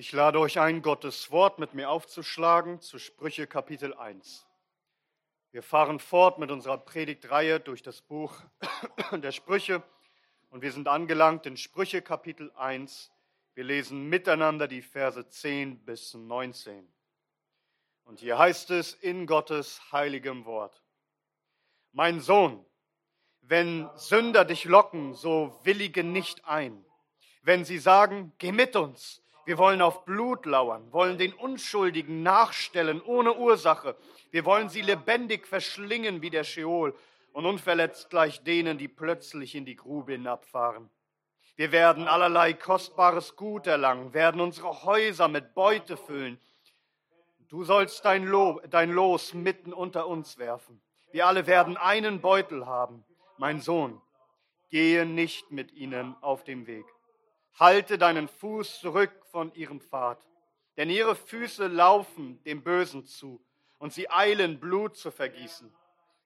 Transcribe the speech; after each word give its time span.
Ich 0.00 0.12
lade 0.12 0.40
euch 0.40 0.58
ein, 0.58 0.80
Gottes 0.80 1.30
Wort 1.30 1.58
mit 1.58 1.74
mir 1.74 1.90
aufzuschlagen 1.90 2.80
zu 2.80 2.98
Sprüche 2.98 3.46
Kapitel 3.46 3.92
1. 3.92 4.46
Wir 5.52 5.62
fahren 5.62 5.98
fort 5.98 6.38
mit 6.38 6.50
unserer 6.50 6.78
Predigtreihe 6.78 7.60
durch 7.60 7.82
das 7.82 8.00
Buch 8.00 8.34
der 9.12 9.30
Sprüche 9.30 9.82
und 10.48 10.62
wir 10.62 10.72
sind 10.72 10.88
angelangt 10.88 11.44
in 11.44 11.58
Sprüche 11.58 12.00
Kapitel 12.00 12.50
1. 12.52 13.12
Wir 13.52 13.64
lesen 13.64 14.08
miteinander 14.08 14.68
die 14.68 14.80
Verse 14.80 15.28
10 15.28 15.84
bis 15.84 16.14
19. 16.14 16.90
Und 18.04 18.20
hier 18.20 18.38
heißt 18.38 18.70
es 18.70 18.94
in 18.94 19.26
Gottes 19.26 19.82
heiligem 19.92 20.46
Wort. 20.46 20.82
Mein 21.92 22.20
Sohn, 22.20 22.64
wenn 23.42 23.90
Sünder 23.96 24.46
dich 24.46 24.64
locken, 24.64 25.12
so 25.12 25.60
willige 25.64 26.04
nicht 26.04 26.46
ein. 26.46 26.86
Wenn 27.42 27.66
sie 27.66 27.78
sagen, 27.78 28.32
geh 28.38 28.50
mit 28.50 28.76
uns, 28.76 29.20
wir 29.50 29.58
wollen 29.58 29.82
auf 29.82 30.04
Blut 30.04 30.46
lauern, 30.46 30.92
wollen 30.92 31.18
den 31.18 31.32
Unschuldigen 31.32 32.22
nachstellen 32.22 33.02
ohne 33.02 33.34
Ursache. 33.34 33.96
Wir 34.30 34.44
wollen 34.44 34.68
sie 34.68 34.80
lebendig 34.80 35.44
verschlingen 35.44 36.22
wie 36.22 36.30
der 36.30 36.44
Scheol 36.44 36.94
und 37.32 37.46
unverletzt 37.46 38.10
gleich 38.10 38.44
denen, 38.44 38.78
die 38.78 38.86
plötzlich 38.86 39.56
in 39.56 39.64
die 39.64 39.74
Grube 39.74 40.12
hinabfahren. 40.12 40.88
Wir 41.56 41.72
werden 41.72 42.06
allerlei 42.06 42.52
kostbares 42.52 43.34
Gut 43.34 43.66
erlangen, 43.66 44.14
werden 44.14 44.40
unsere 44.40 44.84
Häuser 44.84 45.26
mit 45.26 45.52
Beute 45.52 45.96
füllen. 45.96 46.38
Du 47.48 47.64
sollst 47.64 48.04
dein, 48.04 48.26
Lo 48.26 48.60
dein 48.70 48.92
Los 48.92 49.34
mitten 49.34 49.72
unter 49.72 50.06
uns 50.06 50.38
werfen. 50.38 50.80
Wir 51.10 51.26
alle 51.26 51.48
werden 51.48 51.76
einen 51.76 52.20
Beutel 52.20 52.66
haben. 52.66 53.04
Mein 53.36 53.60
Sohn, 53.60 54.00
gehe 54.70 55.04
nicht 55.04 55.50
mit 55.50 55.72
ihnen 55.72 56.14
auf 56.20 56.44
dem 56.44 56.68
Weg. 56.68 56.86
Halte 57.60 57.98
deinen 57.98 58.26
Fuß 58.26 58.80
zurück 58.80 59.12
von 59.30 59.54
ihrem 59.54 59.82
Pfad, 59.82 60.26
denn 60.78 60.88
ihre 60.88 61.14
Füße 61.14 61.66
laufen 61.66 62.42
dem 62.44 62.62
Bösen 62.62 63.04
zu 63.04 63.44
und 63.78 63.92
sie 63.92 64.10
eilen, 64.10 64.58
Blut 64.58 64.96
zu 64.96 65.10
vergießen. 65.10 65.70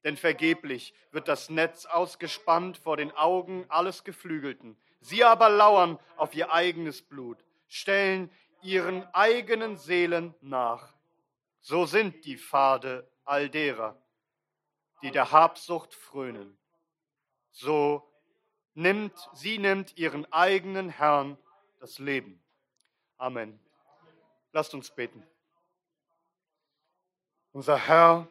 Denn 0.05 0.17
vergeblich 0.17 0.95
wird 1.11 1.27
das 1.27 1.51
Netz 1.51 1.87
ausgespannt 1.87 2.79
vor 2.79 2.97
den 2.97 3.11
Augen 3.11 3.67
alles 3.69 4.05
Geflügelten. 4.05 4.77
Sie 5.01 5.25
aber 5.25 5.49
lauern 5.49 5.99
auf 6.17 6.37
ihr 6.37 6.53
eigenes 6.53 7.03
Blut, 7.03 7.45
stellen 7.67 8.31
ihren 8.63 9.03
eigenen 9.13 9.77
Seelen 9.77 10.37
nach. 10.41 10.95
So 11.61 11.85
sind 11.85 12.25
die 12.27 12.39
Pfade 12.39 13.11
all 13.25 13.51
derer, 13.51 14.01
die 15.03 15.11
der 15.11 15.33
Habsucht 15.33 15.95
frönen. 15.95 16.57
So 17.51 18.09
nimmt, 18.75 19.15
sie 19.35 19.59
nimmt 19.59 19.97
ihren 19.97 20.31
eigenen 20.33 20.89
Herrn 20.89 21.39
das 21.81 21.99
Leben. 21.99 22.43
Amen. 23.17 23.59
Lasst 24.53 24.75
uns 24.75 24.91
beten. 24.91 25.27
Unser 27.53 27.77
Herr, 27.79 28.29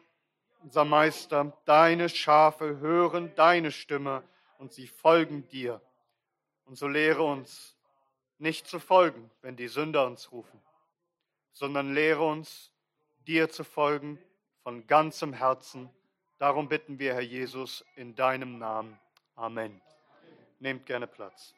unser 0.62 0.84
Meister, 0.84 1.56
deine 1.64 2.08
Schafe 2.08 2.78
hören 2.78 3.34
deine 3.34 3.72
Stimme 3.72 4.22
und 4.58 4.72
sie 4.72 4.86
folgen 4.86 5.48
dir. 5.48 5.80
Und 6.64 6.76
so 6.76 6.88
lehre 6.88 7.22
uns, 7.22 7.76
nicht 8.38 8.66
zu 8.66 8.80
folgen, 8.80 9.30
wenn 9.42 9.56
die 9.56 9.68
Sünder 9.68 10.06
uns 10.06 10.32
rufen, 10.32 10.60
sondern 11.52 11.94
lehre 11.94 12.26
uns, 12.26 12.72
dir 13.26 13.48
zu 13.48 13.64
folgen 13.64 14.18
von 14.62 14.86
ganzem 14.86 15.32
Herzen. 15.32 15.88
Darum 16.38 16.68
bitten 16.68 16.98
wir, 16.98 17.14
Herr 17.14 17.20
Jesus, 17.22 17.84
in 17.96 18.14
deinem 18.14 18.58
Namen. 18.58 18.98
Amen. 19.34 19.80
Nehmt 20.64 20.86
gerne 20.86 21.06
Platz. 21.06 21.54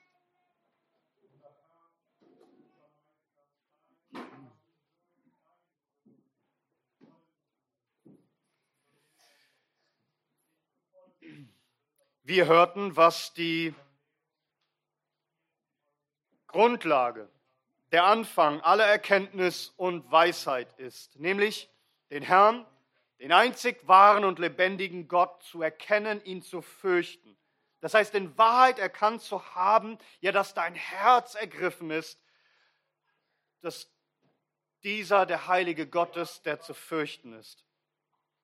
Wir 12.25 12.47
hörten, 12.47 12.97
was 12.97 13.33
die 13.33 13.73
Grundlage, 16.49 17.31
der 17.93 18.07
Anfang 18.07 18.61
aller 18.63 18.87
Erkenntnis 18.87 19.69
und 19.77 20.11
Weisheit 20.11 20.73
ist, 20.81 21.15
nämlich 21.21 21.71
den 22.11 22.25
Herrn, 22.25 22.67
den 23.21 23.31
einzig 23.31 23.87
wahren 23.87 24.25
und 24.25 24.41
lebendigen 24.41 25.07
Gott 25.07 25.45
zu 25.45 25.63
erkennen, 25.63 26.21
ihn 26.25 26.43
zu 26.43 26.61
fürchten 26.61 27.37
das 27.87 27.95
heißt, 27.95 28.17
in 28.17 28.37
Wahrheit 28.37 28.81
erkannt 28.81 29.23
zu 29.23 29.55
haben, 29.55 29.97
ja, 30.19 30.33
dass 30.33 30.55
dein 30.55 30.75
Herz 30.75 31.37
ergriffen 31.37 31.93
ist, 31.93 32.21
dass 33.61 33.89
dieser 34.83 35.25
der 35.25 35.47
heilige 35.47 35.87
Gott 35.87 36.17
ist, 36.17 36.47
der 36.47 36.59
zu 36.59 36.75
fürchten 36.75 37.33
ist. 37.35 37.65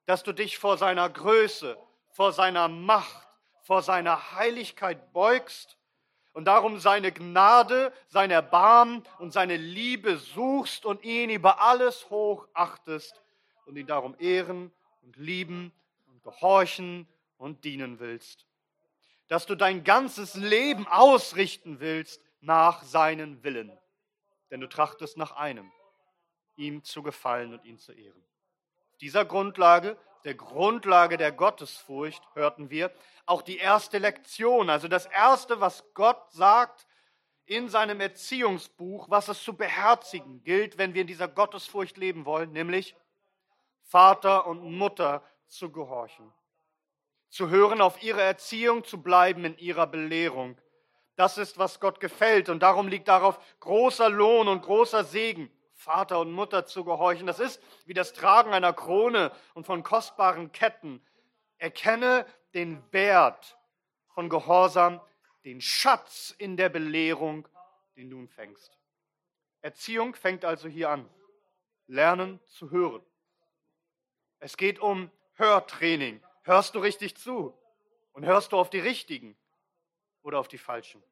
Dass 0.07 0.23
du 0.23 0.33
dich 0.33 0.59
vor 0.59 0.79
seiner 0.79 1.11
Größe, 1.11 1.77
vor 2.11 2.33
seiner 2.33 2.69
Macht, 2.69 3.27
vor 3.65 3.83
seiner 3.83 4.31
Heiligkeit 4.37 5.13
beugst 5.13 5.77
und 6.35 6.45
darum 6.45 6.79
seine 6.79 7.11
Gnade, 7.11 7.93
sein 8.07 8.31
Erbarmen 8.31 9.03
und 9.19 9.33
seine 9.33 9.57
Liebe 9.57 10.19
suchst 10.19 10.87
und 10.87 11.03
ihn 11.03 11.31
über 11.31 11.61
alles 11.61 12.09
hochachtest 12.11 13.21
und 13.67 13.75
ihn 13.75 13.89
darum 13.89 14.15
ehren 14.21 14.71
und 15.01 15.17
lieben 15.17 15.73
und 16.07 16.23
gehorchen 16.23 17.09
und 17.39 17.65
dienen 17.65 17.99
willst 17.99 18.47
dass 19.33 19.47
du 19.47 19.55
dein 19.55 19.83
ganzes 19.83 20.35
Leben 20.35 20.87
ausrichten 20.87 21.81
willst 21.81 22.23
nach 22.43 22.83
seinen 22.83 23.43
Willen. 23.43 23.73
Denn 24.51 24.61
du 24.61 24.69
trachtest 24.69 25.17
nach 25.17 25.33
einem, 25.33 25.73
ihm 26.57 26.85
zu 26.85 27.03
gefallen 27.03 27.55
und 27.55 27.65
ihn 27.65 27.79
zu 27.79 27.93
ehren. 27.95 28.23
Auf 28.91 28.99
dieser 28.99 29.25
Grundlage, 29.25 29.97
der 30.25 30.35
Grundlage 30.35 31.17
der 31.17 31.33
Gottesfurcht, 31.33 32.23
hörten 32.35 32.69
wir 32.69 32.93
auch 33.25 33.41
die 33.41 33.57
erste 33.57 33.97
Lektion, 33.97 34.69
also 34.69 34.87
das 34.87 35.07
erste, 35.07 35.63
was 35.63 35.83
Gott 35.95 36.31
sagt 36.33 36.87
in 37.47 37.71
seinem 37.71 38.03
Erziehungsbuch, 38.03 39.09
was 39.09 39.29
es 39.29 39.43
zu 39.43 39.57
beherzigen 39.57 40.45
gilt, 40.45 40.77
wenn 40.77 40.93
wir 40.93 41.01
in 41.01 41.07
dieser 41.07 41.29
Gottesfurcht 41.29 41.97
leben 41.97 42.27
wollen, 42.27 42.53
nämlich 42.53 42.95
Vater 43.81 44.47
und 44.47 44.61
Mutter 44.77 45.25
zu 45.47 45.73
gehorchen 45.73 46.31
zu 47.33 47.49
hören 47.49 47.81
auf 47.81 48.03
ihre 48.03 48.21
Erziehung, 48.21 48.85
zu 48.85 49.03
bleiben 49.03 49.47
in 49.47 49.57
ihrer 49.57 49.87
Belehrung. 49.87 50.59
Das 51.17 51.39
ist, 51.39 51.57
was 51.57 51.81
Gott 51.81 51.99
gefällt 51.99 52.51
und 52.51 52.63
darum 52.63 52.89
liegt 52.89 53.09
darauf 53.09 53.39
großer 53.61 54.11
Lohn 54.11 54.49
und 54.49 54.63
großer 54.63 55.03
Segen, 55.03 55.51
Vater 55.73 56.21
und 56.21 56.31
Mutter 56.31 56.67
zu 56.67 56.85
gehorchen. 56.85 57.27
Das 57.27 57.41
ist 57.41 57.63
wie 57.87 57.95
das 57.95 58.13
Tragen 58.13 58.53
einer 58.53 58.75
Krone 58.75 59.33
und 59.55 59.65
von 59.65 59.83
kostbaren 59.83 60.53
Ketten. 60.53 61.03
Erkenne 61.57 62.27
den 62.53 62.83
Wert 62.93 63.59
von 64.09 64.29
Gehorsam, 64.29 65.01
den 65.47 65.63
Schatz 65.63 66.35
in 66.37 66.59
der 66.59 66.69
Belehrung, 66.69 67.49
den 67.97 68.11
du 68.11 68.19
empfängst. 68.19 68.79
Erziehung 69.63 70.15
fängt 70.15 70.45
also 70.45 70.69
hier 70.69 70.91
an. 70.91 71.09
Lernen 71.87 72.41
zu 72.47 72.71
hören. 72.71 73.03
Es 74.39 74.59
geht 74.59 74.81
um 74.81 75.11
Hörtraining. 75.35 76.23
Hörst 76.43 76.75
du 76.75 76.81
richtig 76.81 77.17
zu? 77.17 77.57
Und 78.13 78.25
hörst 78.25 78.53
du 78.53 78.59
auf 78.59 78.69
die 78.69 78.81
Richtigen 78.81 79.37
oder 80.23 80.39
auf 80.39 80.49
die 80.49 80.59
Falschen? 80.59 81.03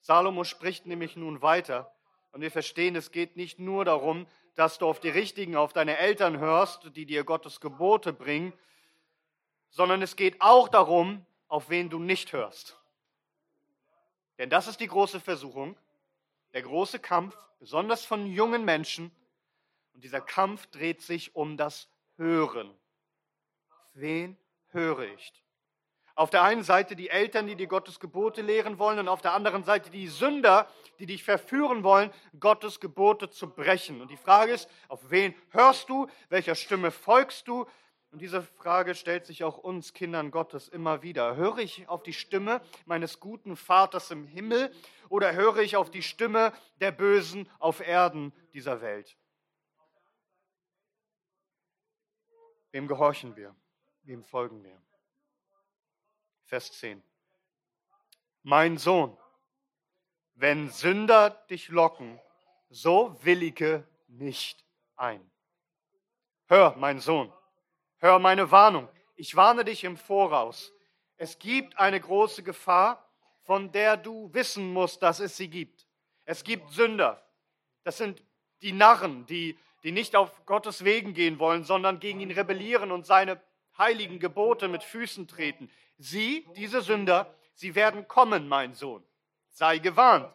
Salomo 0.00 0.44
spricht 0.44 0.86
nämlich 0.86 1.16
nun 1.16 1.42
weiter 1.42 1.92
und 2.32 2.40
wir 2.40 2.50
verstehen, 2.50 2.94
es 2.94 3.10
geht 3.10 3.36
nicht 3.36 3.58
nur 3.58 3.84
darum, 3.84 4.26
dass 4.54 4.78
du 4.78 4.86
auf 4.86 5.00
die 5.00 5.08
Richtigen, 5.08 5.56
auf 5.56 5.72
deine 5.72 5.98
Eltern 5.98 6.38
hörst, 6.38 6.94
die 6.96 7.06
dir 7.06 7.24
Gottes 7.24 7.60
Gebote 7.60 8.12
bringen, 8.12 8.52
sondern 9.70 10.02
es 10.02 10.16
geht 10.16 10.40
auch 10.40 10.68
darum, 10.68 11.24
auf 11.48 11.70
wen 11.70 11.90
du 11.90 11.98
nicht 11.98 12.32
hörst. 12.32 12.78
Denn 14.38 14.50
das 14.50 14.68
ist 14.68 14.80
die 14.80 14.86
große 14.86 15.20
Versuchung, 15.20 15.76
der 16.52 16.62
große 16.62 16.98
Kampf, 16.98 17.36
besonders 17.58 18.04
von 18.04 18.26
jungen 18.26 18.64
Menschen. 18.64 19.10
Und 19.94 20.04
dieser 20.04 20.20
Kampf 20.20 20.66
dreht 20.68 21.02
sich 21.02 21.34
um 21.34 21.56
das 21.56 21.88
Hören. 22.16 22.70
Auf 23.70 23.90
wen 23.94 24.36
höre 24.70 25.00
ich. 25.00 25.32
Auf 26.14 26.30
der 26.30 26.42
einen 26.42 26.64
Seite 26.64 26.96
die 26.96 27.10
Eltern, 27.10 27.46
die 27.46 27.54
dir 27.54 27.68
Gottes 27.68 28.00
Gebote 28.00 28.42
lehren 28.42 28.80
wollen, 28.80 28.98
und 28.98 29.06
auf 29.06 29.22
der 29.22 29.34
anderen 29.34 29.62
Seite 29.62 29.88
die 29.88 30.08
Sünder, 30.08 30.68
die 30.98 31.06
dich 31.06 31.22
verführen 31.22 31.84
wollen, 31.84 32.10
Gottes 32.40 32.80
Gebote 32.80 33.30
zu 33.30 33.48
brechen. 33.48 34.00
Und 34.00 34.10
die 34.10 34.16
Frage 34.16 34.52
ist, 34.52 34.68
auf 34.88 35.10
wen 35.10 35.32
hörst 35.50 35.88
du, 35.88 36.08
welcher 36.28 36.56
Stimme 36.56 36.90
folgst 36.90 37.46
du? 37.46 37.66
Und 38.10 38.20
diese 38.20 38.42
Frage 38.42 38.96
stellt 38.96 39.26
sich 39.26 39.44
auch 39.44 39.58
uns 39.58 39.92
Kindern 39.92 40.32
Gottes 40.32 40.66
immer 40.66 41.02
wieder. 41.02 41.36
Höre 41.36 41.58
ich 41.58 41.88
auf 41.88 42.02
die 42.02 42.14
Stimme 42.14 42.62
meines 42.84 43.20
guten 43.20 43.54
Vaters 43.54 44.10
im 44.10 44.26
Himmel 44.26 44.72
oder 45.08 45.34
höre 45.34 45.58
ich 45.58 45.76
auf 45.76 45.88
die 45.90 46.02
Stimme 46.02 46.52
der 46.80 46.90
Bösen 46.90 47.48
auf 47.60 47.78
Erden 47.86 48.32
dieser 48.54 48.80
Welt? 48.80 49.16
Wem 52.72 52.88
gehorchen 52.88 53.36
wir? 53.36 53.54
Wem 54.08 54.24
folgen 54.24 54.64
wir? 54.64 54.80
Vers 56.46 56.72
10. 56.78 57.02
Mein 58.42 58.78
Sohn, 58.78 59.14
wenn 60.34 60.70
Sünder 60.70 61.28
dich 61.50 61.68
locken, 61.68 62.18
so 62.70 63.22
willige 63.22 63.86
nicht 64.06 64.64
ein. 64.96 65.30
Hör, 66.46 66.74
mein 66.78 67.00
Sohn, 67.00 67.30
hör 67.98 68.18
meine 68.18 68.50
Warnung. 68.50 68.88
Ich 69.14 69.36
warne 69.36 69.62
dich 69.62 69.84
im 69.84 69.98
Voraus. 69.98 70.72
Es 71.18 71.38
gibt 71.38 71.78
eine 71.78 72.00
große 72.00 72.42
Gefahr, 72.42 73.06
von 73.42 73.72
der 73.72 73.98
du 73.98 74.32
wissen 74.32 74.72
musst, 74.72 75.02
dass 75.02 75.20
es 75.20 75.36
sie 75.36 75.50
gibt. 75.50 75.86
Es 76.24 76.44
gibt 76.44 76.70
Sünder. 76.70 77.22
Das 77.82 77.98
sind 77.98 78.22
die 78.62 78.72
Narren, 78.72 79.26
die, 79.26 79.58
die 79.82 79.92
nicht 79.92 80.16
auf 80.16 80.46
Gottes 80.46 80.82
Wegen 80.82 81.12
gehen 81.12 81.38
wollen, 81.38 81.62
sondern 81.62 82.00
gegen 82.00 82.20
ihn 82.20 82.30
rebellieren 82.30 82.90
und 82.90 83.04
seine 83.04 83.38
heiligen 83.78 84.18
Gebote 84.18 84.68
mit 84.68 84.82
Füßen 84.82 85.28
treten. 85.28 85.70
Sie, 85.98 86.46
diese 86.56 86.82
Sünder, 86.82 87.34
sie 87.54 87.74
werden 87.74 88.08
kommen, 88.08 88.48
mein 88.48 88.74
Sohn. 88.74 89.02
Sei 89.50 89.78
gewarnt. 89.78 90.32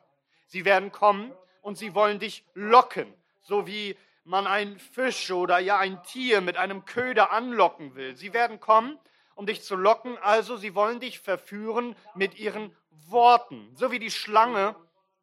Sie 0.47 0.65
werden 0.65 0.91
kommen 0.91 1.31
und 1.61 1.77
sie 1.77 1.95
wollen 1.95 2.19
dich 2.19 2.45
locken, 2.53 3.13
so 3.41 3.65
wie 3.67 3.97
man 4.23 4.47
einen 4.47 4.79
Fisch 4.79 5.31
oder 5.31 5.59
ja 5.59 5.77
ein 5.79 6.01
Tier 6.03 6.41
mit 6.41 6.57
einem 6.57 6.85
Köder 6.85 7.31
anlocken 7.31 7.95
will. 7.95 8.15
Sie 8.15 8.33
werden 8.33 8.59
kommen, 8.59 8.97
um 9.35 9.45
dich 9.45 9.63
zu 9.63 9.75
locken, 9.75 10.17
also 10.19 10.57
sie 10.57 10.75
wollen 10.75 10.99
dich 10.99 11.19
verführen 11.19 11.95
mit 12.15 12.37
ihren 12.37 12.75
Worten, 13.07 13.69
so 13.75 13.91
wie 13.91 13.99
die 13.99 14.11
Schlange 14.11 14.75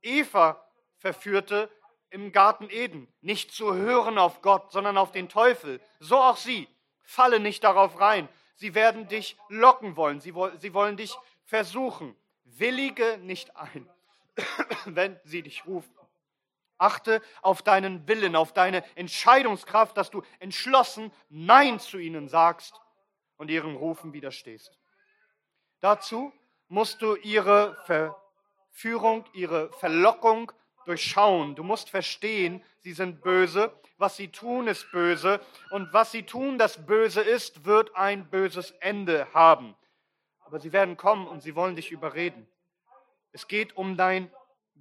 Eva 0.02 0.64
verführte 0.98 1.70
im 2.10 2.32
Garten 2.32 2.68
Eden. 2.70 3.08
Nicht 3.20 3.52
zu 3.52 3.74
hören 3.74 4.18
auf 4.18 4.42
Gott, 4.42 4.72
sondern 4.72 4.98
auf 4.98 5.12
den 5.12 5.28
Teufel. 5.28 5.80
So 6.00 6.18
auch 6.18 6.36
sie. 6.36 6.68
Falle 7.10 7.40
nicht 7.40 7.64
darauf 7.64 7.98
rein. 7.98 8.28
Sie 8.54 8.76
werden 8.76 9.08
dich 9.08 9.36
locken 9.48 9.96
wollen. 9.96 10.20
Sie, 10.20 10.32
sie 10.58 10.74
wollen 10.74 10.96
dich 10.96 11.18
versuchen. 11.44 12.16
Willige 12.44 13.18
nicht 13.18 13.56
ein, 13.56 13.90
wenn 14.84 15.18
sie 15.24 15.42
dich 15.42 15.66
rufen. 15.66 15.92
Achte 16.78 17.20
auf 17.42 17.62
deinen 17.62 18.06
Willen, 18.06 18.36
auf 18.36 18.52
deine 18.52 18.84
Entscheidungskraft, 18.96 19.96
dass 19.96 20.10
du 20.10 20.22
entschlossen 20.38 21.12
Nein 21.28 21.80
zu 21.80 21.98
ihnen 21.98 22.28
sagst 22.28 22.80
und 23.38 23.50
ihren 23.50 23.74
Rufen 23.74 24.12
widerstehst. 24.12 24.78
Dazu 25.80 26.32
musst 26.68 27.02
du 27.02 27.16
ihre 27.16 27.76
Verführung, 27.86 29.24
ihre 29.32 29.72
Verlockung 29.72 30.52
durchschauen. 30.90 31.54
Du 31.54 31.62
musst 31.62 31.88
verstehen, 31.88 32.62
sie 32.80 32.92
sind 32.92 33.22
böse. 33.22 33.72
Was 33.96 34.16
sie 34.16 34.28
tun, 34.28 34.66
ist 34.66 34.90
böse. 34.90 35.40
Und 35.70 35.92
was 35.92 36.10
sie 36.10 36.24
tun, 36.24 36.58
das 36.58 36.84
böse 36.84 37.20
ist, 37.20 37.64
wird 37.64 37.94
ein 37.94 38.28
böses 38.28 38.72
Ende 38.80 39.32
haben. 39.32 39.76
Aber 40.40 40.58
sie 40.58 40.72
werden 40.72 40.96
kommen 40.96 41.28
und 41.28 41.42
sie 41.42 41.54
wollen 41.54 41.76
dich 41.76 41.92
überreden. 41.92 42.48
Es 43.32 43.46
geht 43.46 43.76
um 43.76 43.96
dein 43.96 44.30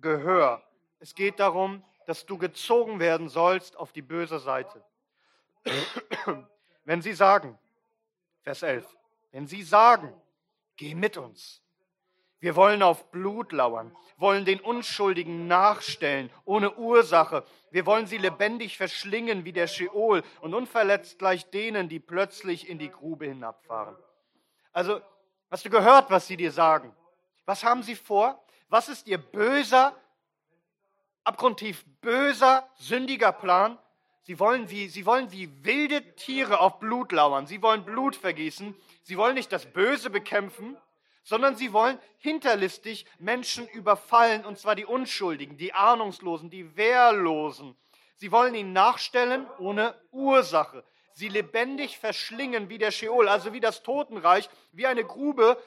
Gehör. 0.01 0.63
Es 0.99 1.13
geht 1.13 1.39
darum, 1.39 1.83
dass 2.07 2.25
du 2.25 2.37
gezogen 2.37 2.99
werden 2.99 3.29
sollst 3.29 3.77
auf 3.77 3.91
die 3.91 4.01
böse 4.01 4.39
Seite. 4.39 4.83
Wenn 6.85 7.01
sie 7.03 7.13
sagen, 7.13 7.59
Vers 8.41 8.63
11, 8.63 8.97
wenn 9.31 9.45
sie 9.45 9.61
sagen, 9.61 10.11
geh 10.75 10.95
mit 10.95 11.17
uns, 11.17 11.61
wir 12.39 12.55
wollen 12.55 12.81
auf 12.81 13.11
Blut 13.11 13.51
lauern, 13.51 13.95
wollen 14.17 14.45
den 14.45 14.61
Unschuldigen 14.61 15.47
nachstellen, 15.47 16.29
ohne 16.45 16.73
Ursache. 16.75 17.43
Wir 17.71 17.85
wollen 17.85 18.07
sie 18.07 18.17
lebendig 18.17 18.77
verschlingen 18.77 19.43
wie 19.43 19.51
der 19.51 19.67
Scheol 19.67 20.23
und 20.39 20.53
unverletzt 20.53 21.19
gleich 21.19 21.49
denen, 21.49 21.89
die 21.89 21.99
plötzlich 21.99 22.69
in 22.69 22.79
die 22.79 22.89
Grube 22.89 23.25
hinabfahren. 23.25 23.95
Also, 24.71 25.01
hast 25.51 25.65
du 25.65 25.69
gehört, 25.69 26.09
was 26.09 26.27
sie 26.27 26.37
dir 26.37 26.51
sagen? 26.51 26.95
Was 27.45 27.63
haben 27.63 27.83
sie 27.83 27.95
vor? 27.95 28.41
Was 28.69 28.87
ist 28.87 29.07
ihr 29.07 29.17
böser, 29.17 29.95
abgrundtief 31.25 31.83
böser, 31.99 32.69
sündiger 32.75 33.33
Plan? 33.33 33.77
Sie 34.21 34.39
wollen, 34.39 34.69
wie, 34.69 34.87
sie 34.87 35.05
wollen 35.05 35.31
wie 35.31 35.65
wilde 35.65 36.15
Tiere 36.15 36.59
auf 36.59 36.79
Blut 36.79 37.11
lauern. 37.11 37.47
Sie 37.47 37.61
wollen 37.61 37.83
Blut 37.83 38.15
vergießen. 38.15 38.75
Sie 39.01 39.17
wollen 39.17 39.33
nicht 39.33 39.51
das 39.51 39.65
Böse 39.65 40.09
bekämpfen, 40.09 40.77
sondern 41.29 41.55
sie 41.55 41.73
wollen 41.73 41.99
hinterlistig 42.17 43.05
Menschen 43.19 43.67
überfallen, 43.67 44.45
und 44.45 44.57
zwar 44.57 44.73
die 44.73 44.85
Unschuldigen, 44.85 45.57
die 45.57 45.73
Ahnungslosen, 45.73 46.49
die 46.49 46.75
Wehrlosen. 46.75 47.77
Sie 48.15 48.31
wollen 48.31 48.55
ihnen 48.55 48.73
nachstellen 48.73 49.45
ohne 49.59 49.93
Ursache. 50.11 50.83
Sie 51.13 51.29
lebendig 51.29 51.99
verschlingen 51.99 52.69
wie 52.69 52.79
der 52.79 52.89
Scheol, 52.89 53.27
also 53.27 53.53
wie 53.53 53.59
das 53.59 53.83
Totenreich, 53.83 54.49
wie 54.71 54.87
eine 54.87 55.03
Grube, 55.03 55.61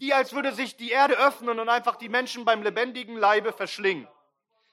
die 0.00 0.14
als 0.14 0.32
würde 0.32 0.52
sich 0.52 0.78
die 0.78 0.90
Erde 0.90 1.18
öffnen 1.18 1.60
und 1.60 1.68
einfach 1.68 1.96
die 1.96 2.08
Menschen 2.08 2.46
beim 2.46 2.62
lebendigen 2.62 3.18
Leibe 3.18 3.52
verschlingen. 3.52 4.08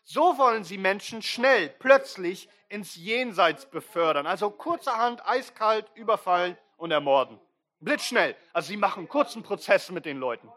So 0.06 0.38
wollen 0.38 0.64
sie 0.64 0.78
Menschen 0.78 1.22
schnell, 1.22 1.68
plötzlich 1.68 2.48
ins 2.70 2.96
Jenseits 2.96 3.66
befördern, 3.66 4.28
also 4.28 4.50
kurzerhand 4.50 5.28
eiskalt 5.28 5.92
überfallen 5.94 6.58
und 6.78 6.92
ermorden. 6.92 7.38
Blitzschnell. 7.84 8.36
Also 8.54 8.70
sie 8.70 8.78
machen 8.78 9.08
kurzen 9.08 9.44
Prozess 9.44 9.92
mit 9.92 10.06
den 10.06 10.18
Leuten. 10.18 10.50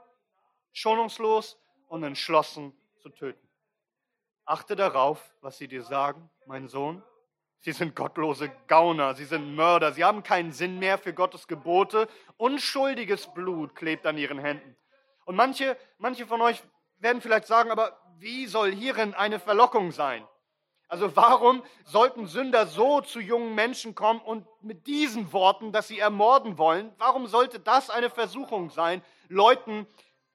Schonungslos 0.73 1.59
und 1.89 2.03
entschlossen 2.03 2.73
zu 3.03 3.09
töten. 3.09 3.47
Achte 4.45 4.77
darauf, 4.77 5.35
was 5.41 5.59
sie 5.59 5.69
dir 5.69 5.83
sagen, 5.83 6.31
mein 6.47 6.69
Sohn. 6.69 7.03
Sie 7.61 7.73
sind 7.73 7.97
gottlose 7.97 8.53
Gauner, 8.69 9.15
sie 9.15 9.25
sind 9.25 9.57
Mörder, 9.57 9.93
sie 9.93 10.05
haben 10.05 10.23
keinen 10.23 10.53
Sinn 10.53 10.79
mehr 10.79 10.99
für 10.99 11.13
Gottes 11.13 11.49
Gebote. 11.49 12.09
Unschuldiges 12.37 13.33
Blut 13.35 13.75
klebt 13.75 14.07
an 14.07 14.19
ihren 14.19 14.39
Händen. 14.39 14.77
Und 15.25 15.35
manche, 15.35 15.77
manche 15.99 16.27
von 16.27 16.41
euch 16.43 16.63
werden 16.99 17.21
vielleicht 17.21 17.47
sagen, 17.47 17.71
aber 17.71 17.99
wie 18.19 18.47
soll 18.47 18.73
hierin 18.73 19.15
eine 19.15 19.41
Verlockung 19.41 19.91
sein? 19.91 20.27
Also 20.89 21.17
warum 21.17 21.65
sollten 21.85 22.27
Sünder 22.27 22.67
so 22.67 23.01
zu 23.01 23.21
jungen 23.21 23.55
Menschen 23.55 23.95
kommen 23.95 24.21
und 24.21 24.47
mit 24.63 24.87
diesen 24.87 25.33
Worten, 25.33 25.73
dass 25.73 25.89
sie 25.89 25.99
ermorden 25.99 26.59
wollen, 26.59 26.93
warum 26.99 27.27
sollte 27.27 27.59
das 27.59 27.91
eine 27.91 28.09
Versuchung 28.09 28.71
sein, 28.71 29.03
Leuten 29.29 29.87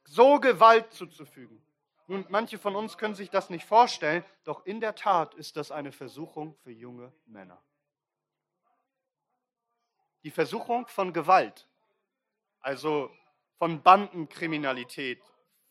so 0.03 0.39
Gewalt 0.39 0.91
zuzufügen? 0.93 1.63
Nun, 2.07 2.25
manche 2.27 2.57
von 2.57 2.75
uns 2.75 2.97
können 2.97 3.15
sich 3.15 3.29
das 3.29 3.49
nicht 3.49 3.65
vorstellen, 3.65 4.25
doch 4.43 4.65
in 4.65 4.81
der 4.81 4.95
Tat 4.95 5.33
ist 5.35 5.55
das 5.55 5.71
eine 5.71 5.93
Versuchung 5.93 6.55
für 6.55 6.71
junge 6.71 7.13
Männer. 7.25 7.61
Die 10.23 10.31
Versuchung 10.31 10.85
von 10.87 11.13
Gewalt, 11.13 11.65
also 12.59 13.09
von 13.57 13.81
Bandenkriminalität, 13.81 15.23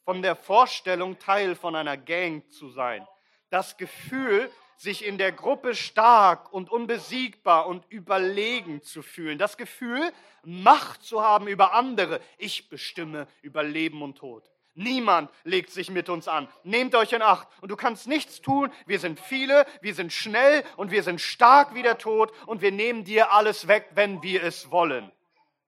von 0.04 0.22
der 0.22 0.34
Vorstellung, 0.34 1.18
Teil 1.18 1.54
von 1.54 1.76
einer 1.76 1.98
Gang 1.98 2.50
zu 2.50 2.70
sein, 2.70 3.06
das 3.50 3.76
Gefühl, 3.76 4.50
sich 4.80 5.04
in 5.04 5.18
der 5.18 5.30
Gruppe 5.30 5.74
stark 5.74 6.54
und 6.54 6.70
unbesiegbar 6.70 7.66
und 7.66 7.84
überlegen 7.90 8.82
zu 8.82 9.02
fühlen. 9.02 9.36
Das 9.36 9.58
Gefühl, 9.58 10.10
Macht 10.42 11.02
zu 11.02 11.20
haben 11.20 11.48
über 11.48 11.74
andere. 11.74 12.18
Ich 12.38 12.70
bestimme 12.70 13.28
über 13.42 13.62
Leben 13.62 14.00
und 14.00 14.16
Tod. 14.16 14.50
Niemand 14.74 15.30
legt 15.44 15.68
sich 15.68 15.90
mit 15.90 16.08
uns 16.08 16.28
an. 16.28 16.48
Nehmt 16.64 16.94
euch 16.94 17.12
in 17.12 17.20
Acht. 17.20 17.46
Und 17.60 17.70
du 17.70 17.76
kannst 17.76 18.08
nichts 18.08 18.40
tun. 18.40 18.72
Wir 18.86 18.98
sind 18.98 19.20
viele, 19.20 19.66
wir 19.82 19.94
sind 19.94 20.14
schnell 20.14 20.64
und 20.78 20.90
wir 20.90 21.02
sind 21.02 21.20
stark 21.20 21.74
wie 21.74 21.82
der 21.82 21.98
Tod 21.98 22.32
und 22.46 22.62
wir 22.62 22.72
nehmen 22.72 23.04
dir 23.04 23.32
alles 23.32 23.68
weg, 23.68 23.90
wenn 23.92 24.22
wir 24.22 24.42
es 24.42 24.70
wollen. 24.70 25.12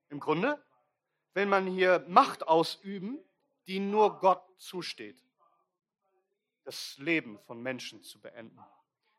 Im 0.09 0.21
Grunde 0.21 0.59
will 1.35 1.45
man 1.45 1.67
hier 1.67 2.03
Macht 2.09 2.49
ausüben, 2.49 3.19
die 3.67 3.79
nur 3.79 4.21
Gott 4.21 4.43
zusteht. 4.57 5.23
Das 6.65 6.97
Leben 6.97 7.39
von 7.41 7.61
Menschen 7.61 8.03
zu 8.03 8.19
beenden. 8.19 8.59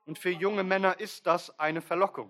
Und 0.05 0.19
für 0.19 0.29
junge 0.29 0.63
Männer 0.63 0.99
ist 0.99 1.27
das 1.27 1.57
eine 1.59 1.81
Verlockung. 1.81 2.29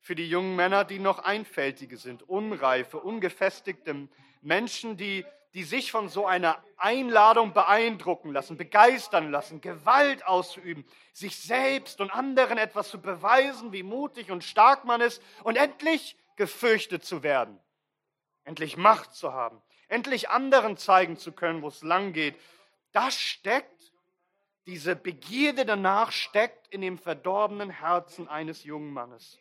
Für 0.00 0.14
die 0.14 0.28
jungen 0.28 0.56
Männer, 0.56 0.84
die 0.84 0.98
noch 0.98 1.18
einfältige 1.20 1.96
sind, 1.96 2.22
unreife, 2.28 2.98
ungefestigte 2.98 4.08
Menschen, 4.40 4.96
die, 4.96 5.24
die 5.52 5.64
sich 5.64 5.90
von 5.90 6.08
so 6.08 6.26
einer 6.26 6.62
Einladung 6.76 7.52
beeindrucken 7.52 8.32
lassen, 8.32 8.56
begeistern 8.56 9.30
lassen, 9.30 9.60
Gewalt 9.60 10.26
auszuüben, 10.26 10.86
sich 11.12 11.38
selbst 11.38 12.00
und 12.00 12.10
anderen 12.10 12.56
etwas 12.56 12.88
zu 12.88 13.00
beweisen, 13.00 13.72
wie 13.72 13.82
mutig 13.82 14.30
und 14.30 14.44
stark 14.44 14.84
man 14.84 15.00
ist 15.00 15.22
und 15.44 15.56
endlich 15.56 16.16
gefürchtet 16.36 17.04
zu 17.04 17.22
werden, 17.22 17.58
endlich 18.44 18.78
Macht 18.78 19.12
zu 19.12 19.34
haben, 19.34 19.60
endlich 19.88 20.30
anderen 20.30 20.78
zeigen 20.78 21.18
zu 21.18 21.32
können, 21.32 21.60
wo 21.60 21.68
es 21.68 21.82
lang 21.82 22.14
geht. 22.14 22.36
Das 22.92 23.18
steckt 23.18 23.89
diese 24.66 24.94
Begierde 24.96 25.64
danach 25.64 26.12
steckt 26.12 26.68
in 26.68 26.80
dem 26.80 26.98
verdorbenen 26.98 27.70
Herzen 27.70 28.28
eines 28.28 28.64
jungen 28.64 28.92
Mannes. 28.92 29.38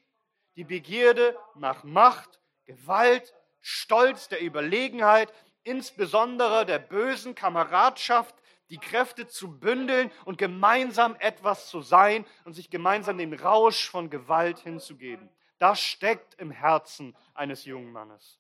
Die 0.56 0.64
Begierde 0.64 1.38
nach 1.56 1.84
Macht, 1.84 2.40
Gewalt, 2.66 3.34
Stolz 3.62 4.30
der 4.30 4.42
Überlegenheit, 4.42 5.34
insbesondere 5.64 6.66
der 6.66 6.80
bösen 6.80 7.36
Kameradschaft, 7.36 8.36
die 8.70 8.78
Kräfte 8.78 9.28
zu 9.28 9.60
bündeln 9.60 10.12
und 10.26 10.38
gemeinsam 10.38 11.16
etwas 11.20 11.70
zu 11.70 11.82
sein 11.82 12.26
und 12.46 12.54
sich 12.54 12.70
gemeinsam 12.70 13.18
dem 13.18 13.34
Rausch 13.34 13.90
von 13.90 14.10
Gewalt 14.10 14.60
hinzugeben. 14.60 15.30
Das 15.58 15.82
steckt 15.82 16.36
im 16.36 16.52
Herzen 16.52 17.16
eines 17.34 17.66
jungen 17.66 17.92
Mannes. 17.92 18.40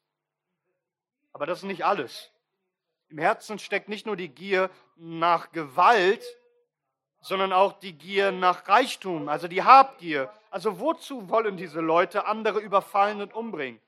Aber 1.33 1.45
das 1.45 1.59
ist 1.59 1.65
nicht 1.65 1.83
alles. 1.83 2.31
Im 3.09 3.17
Herzen 3.17 3.59
steckt 3.59 3.89
nicht 3.89 4.05
nur 4.05 4.15
die 4.15 4.29
Gier 4.29 4.69
nach 4.95 5.51
Gewalt, 5.51 6.23
sondern 7.21 7.53
auch 7.53 7.73
die 7.79 7.93
Gier 7.93 8.31
nach 8.31 8.67
Reichtum, 8.67 9.29
also 9.29 9.47
die 9.47 9.63
Habgier. 9.63 10.31
Also 10.51 10.79
wozu 10.79 11.29
wollen 11.29 11.57
diese 11.57 11.81
Leute 11.81 12.25
andere 12.25 12.59
überfallen 12.59 13.21
und 13.21 13.33
umbringen? 13.33 13.81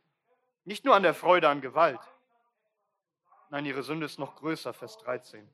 Nicht 0.64 0.86
nur 0.86 0.96
an 0.96 1.04
der 1.04 1.14
Freude 1.14 1.50
an 1.50 1.62
Gewalt. 1.62 2.00
Nein, 3.50 3.66
ihre 3.66 3.84
Sünde 3.84 4.06
ist 4.06 4.20
noch 4.20 4.36
größer, 4.36 4.74
Vers 4.74 4.98
13. 5.00 5.48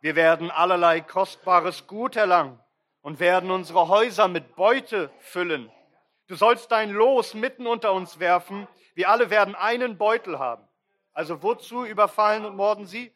Wir 0.00 0.14
werden 0.14 0.50
allerlei 0.50 1.00
kostbares 1.00 1.86
Gut 1.86 2.16
erlangen 2.16 2.58
und 3.02 3.20
werden 3.20 3.50
unsere 3.50 3.88
Häuser 3.88 4.28
mit 4.28 4.54
Beute 4.54 5.10
füllen. 5.18 5.72
Du 6.28 6.36
sollst 6.36 6.70
dein 6.70 6.90
Los 6.90 7.34
mitten 7.34 7.66
unter 7.66 7.92
uns 7.92 8.18
werfen. 8.18 8.68
Wir 8.94 9.08
alle 9.10 9.30
werden 9.30 9.54
einen 9.54 9.98
Beutel 9.98 10.38
haben. 10.38 10.66
Also 11.12 11.42
wozu 11.42 11.84
überfallen 11.84 12.44
und 12.44 12.54
morden 12.54 12.86
sie? 12.86 13.12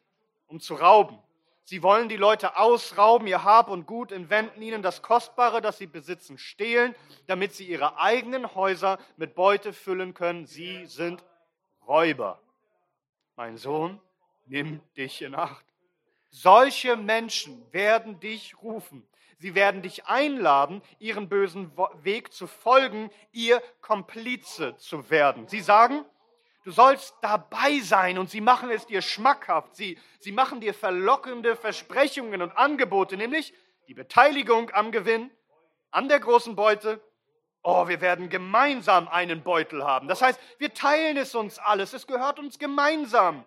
Um 0.46 0.60
zu 0.60 0.74
rauben. 0.74 1.18
Sie 1.64 1.82
wollen 1.82 2.08
die 2.08 2.16
Leute 2.16 2.56
ausrauben, 2.56 3.26
ihr 3.26 3.44
Hab 3.44 3.68
und 3.68 3.86
Gut, 3.86 4.10
entwenden 4.10 4.60
ihnen 4.62 4.82
das 4.82 5.00
Kostbare, 5.00 5.60
das 5.60 5.78
sie 5.78 5.86
besitzen, 5.86 6.36
stehlen, 6.36 6.94
damit 7.26 7.54
sie 7.54 7.66
ihre 7.66 7.98
eigenen 7.98 8.54
Häuser 8.54 8.98
mit 9.16 9.34
Beute 9.34 9.72
füllen 9.72 10.12
können. 10.12 10.46
Sie 10.46 10.86
sind 10.86 11.24
Räuber. 11.86 12.40
Mein 13.36 13.56
Sohn, 13.56 14.00
nimm 14.46 14.80
dich 14.96 15.22
in 15.22 15.34
Acht. 15.34 15.64
Solche 16.30 16.96
Menschen 16.96 17.62
werden 17.72 18.18
dich 18.18 18.60
rufen. 18.62 19.06
Sie 19.38 19.54
werden 19.54 19.82
dich 19.82 20.06
einladen, 20.06 20.82
ihren 20.98 21.28
bösen 21.28 21.72
Weg 22.02 22.32
zu 22.32 22.46
folgen, 22.46 23.10
ihr 23.32 23.60
Komplize 23.80 24.76
zu 24.76 25.10
werden. 25.10 25.48
Sie 25.48 25.60
sagen, 25.60 26.04
Du 26.64 26.70
sollst 26.70 27.16
dabei 27.22 27.80
sein 27.80 28.18
und 28.18 28.30
sie 28.30 28.40
machen 28.40 28.70
es 28.70 28.86
dir 28.86 29.02
schmackhaft. 29.02 29.74
Sie, 29.74 29.98
sie 30.20 30.32
machen 30.32 30.60
dir 30.60 30.74
verlockende 30.74 31.56
Versprechungen 31.56 32.40
und 32.40 32.56
Angebote, 32.56 33.16
nämlich 33.16 33.52
die 33.88 33.94
Beteiligung 33.94 34.70
am 34.72 34.92
Gewinn, 34.92 35.30
an 35.90 36.08
der 36.08 36.20
großen 36.20 36.54
Beute. 36.54 37.00
Oh, 37.64 37.88
wir 37.88 38.00
werden 38.00 38.28
gemeinsam 38.28 39.08
einen 39.08 39.42
Beutel 39.42 39.84
haben. 39.84 40.08
Das 40.08 40.22
heißt, 40.22 40.40
wir 40.58 40.72
teilen 40.72 41.16
es 41.16 41.34
uns 41.34 41.58
alles. 41.58 41.92
Es 41.92 42.06
gehört 42.06 42.38
uns 42.38 42.58
gemeinsam. 42.58 43.44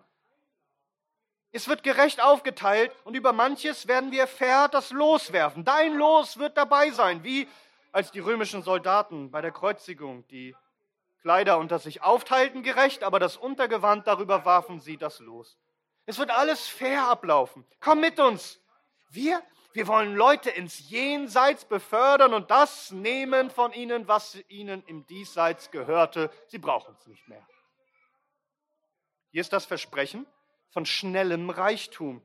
Es 1.52 1.68
wird 1.68 1.82
gerecht 1.82 2.20
aufgeteilt 2.20 2.92
und 3.04 3.14
über 3.14 3.32
manches 3.32 3.88
werden 3.88 4.12
wir 4.12 4.26
fair 4.26 4.68
das 4.68 4.90
Los 4.90 5.32
werfen. 5.32 5.64
Dein 5.64 5.94
Los 5.94 6.38
wird 6.38 6.56
dabei 6.58 6.90
sein, 6.90 7.24
wie 7.24 7.48
als 7.92 8.10
die 8.10 8.20
römischen 8.20 8.62
Soldaten 8.62 9.30
bei 9.30 9.40
der 9.40 9.52
Kreuzigung, 9.52 10.26
die 10.28 10.54
Kleider 11.26 11.58
unter 11.58 11.80
sich 11.80 12.02
aufteilten 12.02 12.62
gerecht, 12.62 13.02
aber 13.02 13.18
das 13.18 13.36
Untergewand 13.36 14.06
darüber 14.06 14.44
warfen 14.44 14.78
sie 14.78 14.96
das 14.96 15.18
los. 15.18 15.58
Es 16.04 16.18
wird 16.18 16.30
alles 16.30 16.68
fair 16.68 17.08
ablaufen. 17.08 17.66
Komm 17.80 17.98
mit 17.98 18.20
uns. 18.20 18.60
Wir, 19.08 19.42
wir 19.72 19.88
wollen 19.88 20.14
Leute 20.14 20.50
ins 20.50 20.88
Jenseits 20.88 21.64
befördern 21.64 22.32
und 22.32 22.52
das 22.52 22.92
nehmen 22.92 23.50
von 23.50 23.72
ihnen, 23.72 24.06
was 24.06 24.38
ihnen 24.46 24.84
im 24.86 25.04
Diesseits 25.06 25.72
gehörte. 25.72 26.30
Sie 26.46 26.58
brauchen 26.58 26.94
es 26.96 27.08
nicht 27.08 27.26
mehr. 27.26 27.44
Hier 29.32 29.40
ist 29.40 29.52
das 29.52 29.66
Versprechen 29.66 30.26
von 30.70 30.86
schnellem 30.86 31.50
Reichtum. 31.50 32.22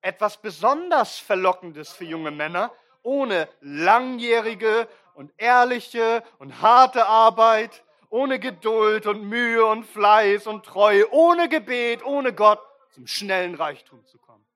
Etwas 0.00 0.38
besonders 0.38 1.18
Verlockendes 1.18 1.92
für 1.92 2.06
junge 2.06 2.30
Männer, 2.30 2.72
ohne 3.02 3.50
langjährige 3.60 4.88
und 5.12 5.30
ehrliche 5.36 6.24
und 6.38 6.62
harte 6.62 7.04
Arbeit, 7.04 7.83
ohne 8.14 8.38
Geduld 8.38 9.08
und 9.08 9.24
Mühe 9.24 9.66
und 9.66 9.82
Fleiß 9.84 10.46
und 10.46 10.64
Treue, 10.64 11.12
ohne 11.12 11.48
Gebet, 11.48 12.04
ohne 12.04 12.32
Gott 12.32 12.60
zum 12.90 13.08
schnellen 13.08 13.56
Reichtum 13.56 14.06
zu 14.06 14.18
kommen. 14.18 14.46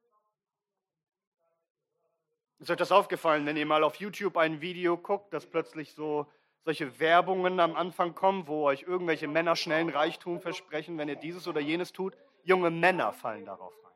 Ist 2.61 2.71
euch 2.71 2.77
das 2.77 2.93
aufgefallen, 2.93 3.47
wenn 3.47 3.57
ihr 3.57 3.67
mal 3.67 3.83
auf 3.83 3.97
YouTube 3.97 4.37
ein 4.37 4.61
Video 4.61 4.97
guckt, 4.97 5.35
dass 5.35 5.45
plötzlich 5.45 5.93
so 5.93 6.29
solche 6.65 7.01
Werbungen 7.01 7.59
am 7.59 7.75
Anfang 7.75 8.15
kommen, 8.15 8.47
wo 8.47 8.63
euch 8.63 8.83
irgendwelche 8.83 9.27
Männer 9.27 9.57
schnellen 9.57 9.89
Reichtum 9.89 10.41
versprechen, 10.41 10.97
wenn 10.97 11.09
ihr 11.09 11.17
dieses 11.17 11.49
oder 11.49 11.61
jenes 11.61 11.93
tut? 11.93 12.15
Junge 12.45 12.71
Männer 12.71 13.13
fallen 13.13 13.45
darauf 13.45 13.75
rein. 13.83 13.93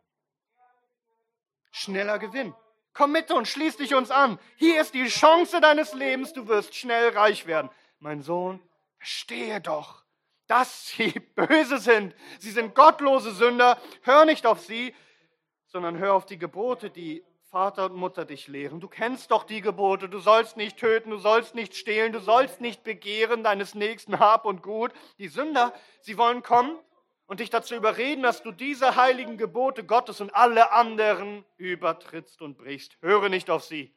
Schneller 1.71 2.19
Gewinn. 2.19 2.53
Komm 2.95 3.13
mit 3.13 3.31
uns, 3.31 3.49
schließ 3.51 3.77
dich 3.77 3.95
uns 3.95 4.11
an. 4.11 4.41
Hier 4.57 4.81
ist 4.81 4.93
die 4.93 5.07
Chance 5.07 5.61
deines 5.61 5.95
Lebens, 5.95 6.33
du 6.33 6.49
wirst 6.49 6.75
schnell 6.75 7.11
reich 7.11 7.47
werden. 7.47 7.71
Mein 8.01 8.23
Sohn, 8.23 8.61
Verstehe 9.03 9.61
doch, 9.61 10.05
dass 10.47 10.87
sie 10.87 11.11
böse 11.35 11.79
sind. 11.79 12.15
Sie 12.39 12.53
sind 12.53 12.77
gottlose 12.77 13.33
Sünder. 13.33 13.77
Hör 14.03 14.25
nicht 14.25 14.47
auf 14.47 14.61
sie, 14.61 14.95
sondern 15.67 15.99
hör 15.99 16.15
auf 16.15 16.25
die 16.25 16.39
Gebote, 16.39 16.89
die 16.89 17.25
Vater 17.51 17.87
und 17.87 17.97
Mutter 17.97 18.25
dich 18.25 18.47
lehren. 18.47 18.79
Du 18.79 18.87
kennst 18.87 19.33
doch 19.33 19.43
die 19.43 19.61
Gebote. 19.61 20.09
Du 20.09 20.21
sollst 20.21 20.57
nicht 20.57 20.77
töten, 20.77 21.11
du 21.11 21.19
sollst 21.19 21.57
nicht 21.57 21.75
stehlen, 21.75 22.13
du 22.13 22.21
sollst 22.21 22.61
nicht 22.61 22.85
begehren 22.85 23.43
deines 23.43 23.75
nächsten 23.75 24.21
Hab 24.21 24.45
und 24.45 24.63
Gut. 24.63 24.93
Die 25.19 25.27
Sünder, 25.27 25.75
sie 26.01 26.17
wollen 26.17 26.45
kommen 26.45 26.79
und 27.27 27.41
dich 27.41 27.51
dazu 27.51 27.75
überreden, 27.75 28.23
dass 28.23 28.45
du 28.45 28.53
diese 28.53 28.95
heiligen 28.95 29.37
Gebote 29.37 29.83
Gottes 29.83 30.21
und 30.21 30.33
alle 30.33 30.71
anderen 30.71 31.45
übertrittst 31.57 32.41
und 32.41 32.57
brichst. 32.57 32.97
Höre 33.01 33.29
nicht 33.29 33.51
auf 33.51 33.65
sie. 33.65 33.93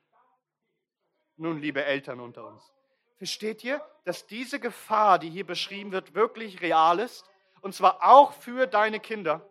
Nun, 1.36 1.62
liebe 1.62 1.86
Eltern 1.86 2.22
unter 2.22 2.48
uns, 2.48 2.75
Versteht 3.18 3.64
ihr, 3.64 3.82
dass 4.04 4.28
diese 4.28 4.60
Gefahr, 4.60 5.20
die 5.20 5.30
hier 5.30 5.46
beschrieben 5.46 5.92
wird, 5.92 6.14
wirklich 6.14 6.62
real 6.62 7.00
ist? 7.00 7.26
Und 7.62 7.74
zwar 7.74 8.04
auch 8.04 8.34
für 8.34 8.68
deine 8.68 9.00
Kinder. 9.00 9.48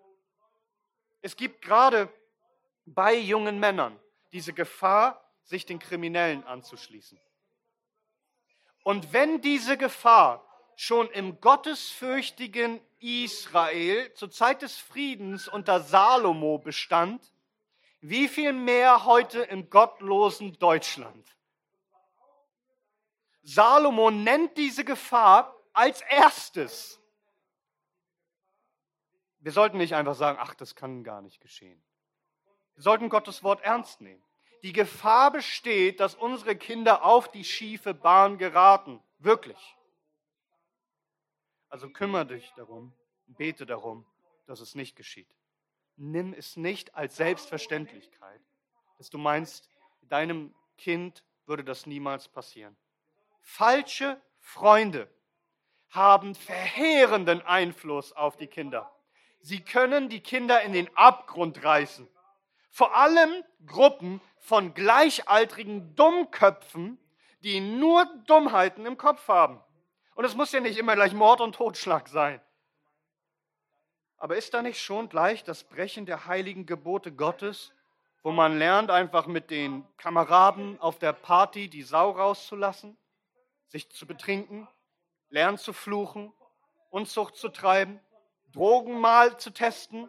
Es 1.23 1.37
gibt 1.37 1.63
gerade 1.63 2.09
bei 2.85 3.15
jungen 3.15 3.59
Männern 3.59 3.99
diese 4.33 4.53
Gefahr, 4.53 5.21
sich 5.43 5.67
den 5.67 5.79
Kriminellen 5.79 6.45
anzuschließen. 6.45 7.19
Und 8.83 9.13
wenn 9.13 9.41
diese 9.41 9.77
Gefahr 9.77 10.45
schon 10.77 11.11
im 11.11 11.41
gottesfürchtigen 11.41 12.81
Israel 13.01 14.13
zur 14.15 14.31
Zeit 14.31 14.63
des 14.63 14.77
Friedens 14.77 15.49
unter 15.49 15.81
Salomo 15.81 16.59
bestand, 16.59 17.33
wie 18.01 18.29
viel 18.29 18.53
mehr 18.53 19.05
heute 19.05 19.41
im 19.43 19.71
gottlosen 19.71 20.59
Deutschland? 20.59 21.37
Salomo 23.45 24.11
nennt 24.11 24.57
diese 24.57 24.85
Gefahr 24.85 25.55
als 25.73 26.01
erstes. 26.03 27.01
Wir 29.39 29.53
sollten 29.53 29.77
nicht 29.77 29.95
einfach 29.95 30.15
sagen, 30.15 30.39
ach, 30.41 30.55
das 30.55 30.75
kann 30.75 31.05
gar 31.05 31.21
nicht 31.21 31.41
geschehen. 31.41 31.83
Wir 32.75 32.83
sollten 32.83 33.11
Gottes 33.11 33.43
Wort 33.43 33.61
ernst 33.63 34.01
nehmen. 34.01 34.25
Die 34.63 34.73
Gefahr 34.73 35.31
besteht, 35.31 36.01
dass 36.01 36.15
unsere 36.15 36.57
Kinder 36.57 37.05
auf 37.05 37.31
die 37.31 37.45
schiefe 37.45 37.93
Bahn 37.93 38.39
geraten. 38.39 39.03
Wirklich. 39.19 39.77
Also 41.69 41.91
kümmere 41.91 42.25
dich 42.25 42.51
darum, 42.57 42.95
bete 43.27 43.67
darum, 43.67 44.07
dass 44.47 44.61
es 44.61 44.75
nicht 44.75 44.97
geschieht. 44.97 45.29
Nimm 45.97 46.33
es 46.33 46.57
nicht 46.57 46.95
als 46.95 47.17
Selbstverständlichkeit, 47.17 48.41
dass 48.97 49.11
du 49.11 49.19
meinst, 49.19 49.69
deinem 50.01 50.55
Kind 50.79 51.23
würde 51.45 51.63
das 51.63 51.85
niemals 51.85 52.29
passieren. 52.29 52.75
Falsche 53.45 54.21
Freunde 54.41 55.09
haben 55.91 56.35
verheerenden 56.35 57.41
Einfluss 57.43 58.13
auf 58.13 58.37
die 58.37 58.49
Kinder. 58.49 58.91
Sie 59.41 59.61
können 59.61 60.09
die 60.09 60.21
Kinder 60.21 60.63
in 60.63 60.73
den 60.73 60.89
Abgrund 60.97 61.63
reißen. 61.63 62.09
Vor 62.71 62.97
allem 62.97 63.45
Gruppen 63.67 64.21
von 64.41 64.75
gleichaltrigen 64.75 65.95
Dummköpfen, 65.95 66.99
die 67.41 67.61
nur 67.61 68.07
Dummheiten 68.27 68.87
im 68.87 68.97
Kopf 68.97 69.29
haben. 69.29 69.63
Und 70.15 70.25
es 70.25 70.35
muss 70.35 70.51
ja 70.53 70.61
nicht 70.61 70.79
immer 70.79 70.95
gleich 70.95 71.13
Mord 71.13 71.41
und 71.41 71.55
Totschlag 71.55 72.09
sein. 72.09 72.41
Aber 74.17 74.37
ist 74.37 74.55
da 74.55 74.63
nicht 74.63 74.81
schon 74.81 75.11
gleich 75.11 75.45
das 75.45 75.65
Brechen 75.65 76.07
der 76.07 76.27
heiligen 76.27 76.65
Gebote 76.65 77.13
Gottes, 77.13 77.73
wo 78.23 78.33
man 78.33 78.59
lernt, 78.59 78.91
einfach 78.91 79.27
mit 79.27 79.51
den 79.51 79.87
Kameraden 79.99 80.81
auf 80.81 80.99
der 80.99 81.13
Party 81.13 81.69
die 81.69 81.83
Sau 81.83 82.11
rauszulassen? 82.11 82.97
Sich 83.75 83.91
zu 83.91 84.07
betrinken, 84.07 84.69
lernen 85.31 85.59
zu 85.59 85.73
fluchen, 85.73 86.33
Unzucht 86.91 87.35
zu 87.35 87.49
treiben, 87.49 87.99
Drogen 88.53 89.01
mal 89.01 89.37
zu 89.37 89.51
testen, 89.51 90.09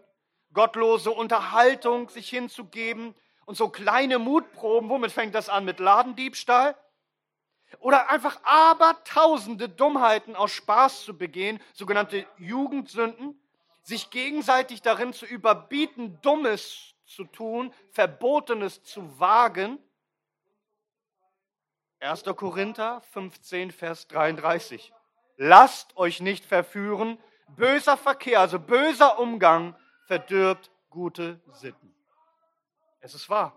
gottlose 0.54 1.10
Unterhaltung 1.10 2.10
sich 2.10 2.30
hinzugeben 2.30 3.16
und 3.48 3.58
so 3.58 3.70
kleine 3.70 4.20
Mutproben. 4.20 4.88
Womit 4.88 5.12
fängt 5.12 5.34
das 5.34 5.50
an? 5.50 5.66
Mit 5.66 5.80
Ladendiebstahl? 5.80 6.78
Oder 7.80 8.12
einfach 8.12 8.40
abertausende 8.44 9.68
Dummheiten 9.68 10.36
aus 10.36 10.52
Spaß 10.52 11.04
zu 11.04 11.18
begehen, 11.18 11.60
sogenannte 11.74 12.28
Jugendsünden, 12.38 13.42
sich 13.82 14.12
gegenseitig 14.12 14.84
darin 14.84 15.12
zu 15.12 15.26
überbieten, 15.26 16.22
Dummes 16.22 16.94
zu 17.08 17.24
tun, 17.24 17.74
Verbotenes 17.90 18.84
zu 18.84 19.20
wagen 19.20 19.80
1. 22.00 22.24
Korinther 22.36 23.02
15, 23.12 23.72
Vers 23.72 24.08
33. 24.08 24.94
Lasst 25.38 25.96
euch 25.98 26.22
nicht 26.22 26.46
verführen, 26.46 27.18
böser 27.56 27.98
Verkehr, 27.98 28.40
also 28.40 28.60
böser 28.60 29.20
Umgang 29.20 29.76
verdirbt 30.06 30.72
gute 30.90 31.42
Sitten. 31.52 31.94
Es 33.00 33.14
ist 33.14 33.30
wahr. 33.30 33.56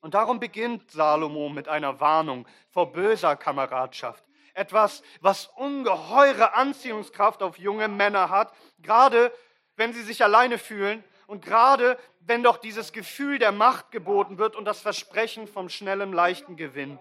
Und 0.00 0.14
darum 0.14 0.40
beginnt 0.40 0.90
Salomo 0.90 1.48
mit 1.48 1.68
einer 1.68 2.00
Warnung 2.00 2.46
vor 2.70 2.92
böser 2.92 3.36
Kameradschaft. 3.36 4.24
Etwas, 4.54 5.02
was 5.20 5.46
ungeheure 5.46 6.54
Anziehungskraft 6.54 7.42
auf 7.42 7.58
junge 7.58 7.88
Männer 7.88 8.30
hat, 8.30 8.52
gerade 8.78 9.32
wenn 9.76 9.92
sie 9.92 10.02
sich 10.02 10.24
alleine 10.24 10.58
fühlen 10.58 11.04
und 11.30 11.44
gerade 11.44 11.96
wenn 12.18 12.42
doch 12.42 12.56
dieses 12.56 12.92
Gefühl 12.92 13.38
der 13.38 13.52
Macht 13.52 13.92
geboten 13.92 14.36
wird 14.38 14.56
und 14.56 14.64
das 14.64 14.80
Versprechen 14.80 15.46
vom 15.46 15.68
schnellen, 15.68 16.12
leichten 16.12 16.56
Gewinn. 16.56 16.98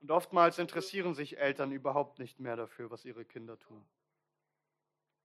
Und 0.00 0.12
oftmals 0.12 0.60
interessieren 0.60 1.16
sich 1.16 1.36
Eltern 1.36 1.72
überhaupt 1.72 2.20
nicht 2.20 2.38
mehr 2.38 2.54
dafür, 2.54 2.88
was 2.92 3.04
ihre 3.04 3.24
Kinder 3.24 3.58
tun. 3.58 3.84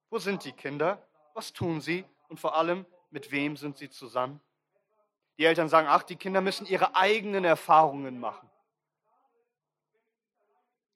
Wo 0.09 0.17
sind 0.17 0.43
die 0.45 0.51
Kinder? 0.51 0.99
Was 1.35 1.53
tun 1.53 1.79
sie? 1.79 2.05
Und 2.27 2.39
vor 2.39 2.55
allem, 2.55 2.87
mit 3.11 3.31
wem 3.31 3.55
sind 3.55 3.77
sie 3.77 3.91
zusammen? 3.91 4.41
Die 5.37 5.45
Eltern 5.45 5.69
sagen, 5.69 5.87
ach, 5.87 6.01
die 6.01 6.15
Kinder 6.15 6.41
müssen 6.41 6.65
ihre 6.65 6.95
eigenen 6.95 7.45
Erfahrungen 7.45 8.19
machen. 8.19 8.49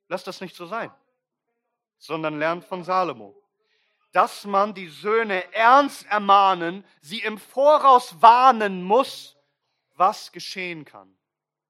Lass 0.08 0.24
das 0.24 0.42
nicht 0.42 0.56
so 0.56 0.66
sein, 0.66 0.92
sondern 2.00 2.40
lernt 2.40 2.66
von 2.66 2.84
Salomo, 2.84 3.39
dass 4.12 4.46
man 4.46 4.74
die 4.74 4.88
Söhne 4.88 5.54
ernst 5.54 6.06
ermahnen, 6.08 6.84
sie 7.02 7.20
im 7.20 7.38
Voraus 7.38 8.22
warnen 8.22 8.84
muss, 8.84 9.38
was 9.96 10.32
geschehen 10.32 10.86
kann. 10.86 11.16